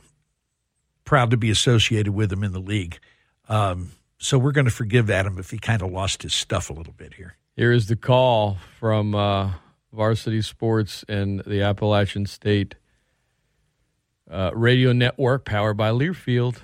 [1.05, 2.97] proud to be associated with him in the league.
[3.49, 6.73] Um, so we're going to forgive Adam if he kind of lost his stuff a
[6.73, 7.37] little bit here.
[7.55, 9.51] Here is the call from uh,
[9.93, 12.75] Varsity Sports and the Appalachian State
[14.29, 16.57] uh, Radio Network, powered by Learfield.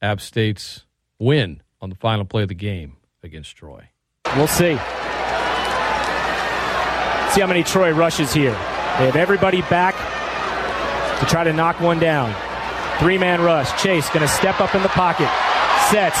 [0.00, 0.84] App State's
[1.18, 3.88] win on the final play of the game against Troy.
[4.36, 4.76] We'll see.
[7.32, 8.52] See how many Troy rushes here.
[8.52, 9.94] They have everybody back
[11.20, 12.34] to try to knock one down.
[12.98, 13.70] Three man rush.
[13.82, 15.30] Chase going to step up in the pocket.
[15.90, 16.20] Sets.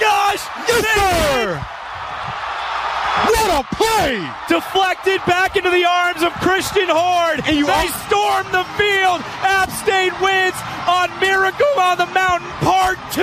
[0.00, 0.42] gosh!
[0.66, 1.60] Yes, sir!
[3.30, 4.16] What a play!
[4.48, 7.40] Deflected back into the arms of Christan Horn.
[7.46, 9.20] And you they all- storm the field.
[9.44, 10.56] App State wins
[10.88, 13.20] on Miracle on the Mountain Part 2.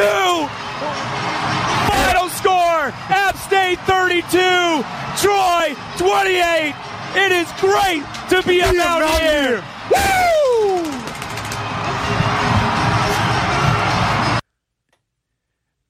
[1.90, 4.84] Final score App State 32,
[5.18, 6.76] Troy 28.
[7.16, 8.74] It is great to be Be a.
[8.74, 9.64] Mountaineer.
[9.90, 10.92] Woo!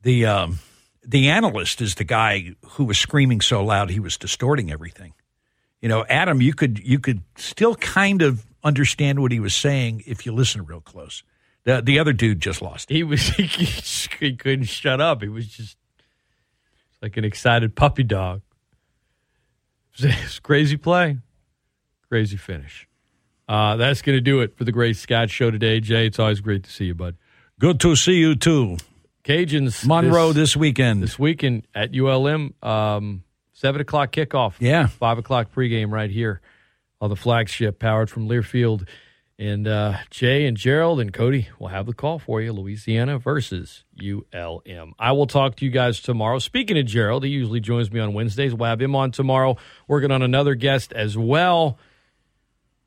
[0.04, 0.60] The um,
[1.08, 5.14] the analyst is the guy who was screaming so loud he was distorting everything.
[5.82, 10.04] You know, Adam, you could you could still kind of understand what he was saying
[10.06, 11.24] if you listen real close.
[11.64, 12.92] The the other dude just lost.
[12.92, 12.96] it.
[12.96, 15.22] He was he, he couldn't shut up.
[15.22, 15.78] He was just
[17.02, 18.42] like an excited puppy dog.
[20.00, 21.18] It was, a- it was crazy play,
[22.10, 22.88] crazy finish.
[23.48, 26.06] Uh, that's going to do it for the Great Scott Show today, Jay.
[26.06, 27.16] It's always great to see you, bud.
[27.60, 28.78] Good to see you too,
[29.28, 31.04] Cajuns Monroe this, weekend.
[31.04, 32.54] this weekend at ULM.
[32.64, 34.54] Um, seven o'clock kickoff.
[34.60, 34.88] Yeah.
[34.88, 36.40] five o'clock pregame right here
[37.02, 38.88] on the flagship, powered from Learfield.
[39.38, 42.54] And uh, Jay and Gerald and Cody will have the call for you.
[42.54, 44.94] Louisiana versus ULM.
[44.98, 46.40] I will talk to you guys tomorrow.
[46.40, 48.54] Speaking of Gerald, he usually joins me on Wednesdays.
[48.54, 49.58] We'll have him on tomorrow,
[49.90, 51.78] working on another guest as well.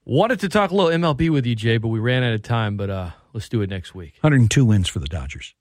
[0.06, 2.78] Wanted to talk a little MLB with you, Jay, but we ran out of time.
[2.78, 4.14] But uh, let's do it next week.
[4.22, 5.54] 102 wins for the Dodgers.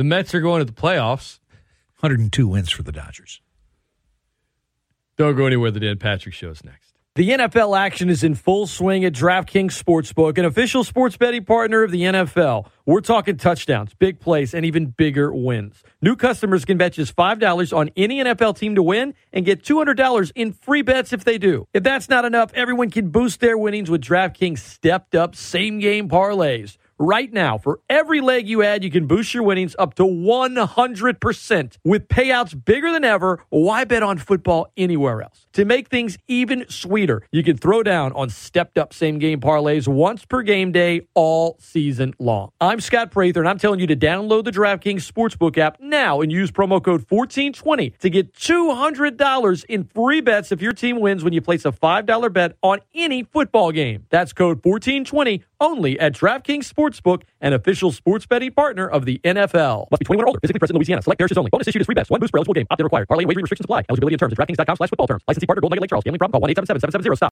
[0.00, 1.40] The Mets are going to the playoffs.
[1.98, 3.42] 102 wins for the Dodgers.
[5.18, 5.70] Don't go anywhere.
[5.70, 6.94] The Dan Patrick Show is next.
[7.16, 11.82] The NFL action is in full swing at DraftKings Sportsbook, an official sports betting partner
[11.82, 12.70] of the NFL.
[12.86, 15.82] We're talking touchdowns, big plays, and even bigger wins.
[16.00, 20.32] New customers can bet just $5 on any NFL team to win and get $200
[20.34, 21.68] in free bets if they do.
[21.74, 26.08] If that's not enough, everyone can boost their winnings with DraftKings stepped up same game
[26.08, 26.78] parlays.
[27.02, 31.78] Right now, for every leg you add, you can boost your winnings up to 100%.
[31.82, 35.46] With payouts bigger than ever, why bet on football anywhere else?
[35.54, 39.88] To make things even sweeter, you can throw down on stepped up same game parlays
[39.88, 42.50] once per game day all season long.
[42.60, 46.30] I'm Scott Prather, and I'm telling you to download the DraftKings Sportsbook app now and
[46.30, 51.32] use promo code 1420 to get $200 in free bets if your team wins when
[51.32, 54.04] you place a $5 bet on any football game.
[54.10, 56.89] That's code 1420 only at DraftKings Sportsbook,
[57.40, 59.90] an official sports betting partner of the NFL.
[59.90, 61.02] Must be 21 or older, physically present in Louisiana.
[61.02, 61.50] Select parishes only.
[61.50, 62.10] Bonus issued as free bets.
[62.10, 62.66] One boost per eligible game.
[62.70, 63.08] Opt-in required.
[63.08, 63.84] Parlay and wagering restrictions apply.
[63.88, 65.22] Eligibility and terms at DraftKings.com slash football terms.
[65.28, 66.04] Licensee partner Golden Nugget Lake Charles.
[66.04, 66.40] Gambling problem?
[66.40, 67.28] Call 1-877-770-STOP.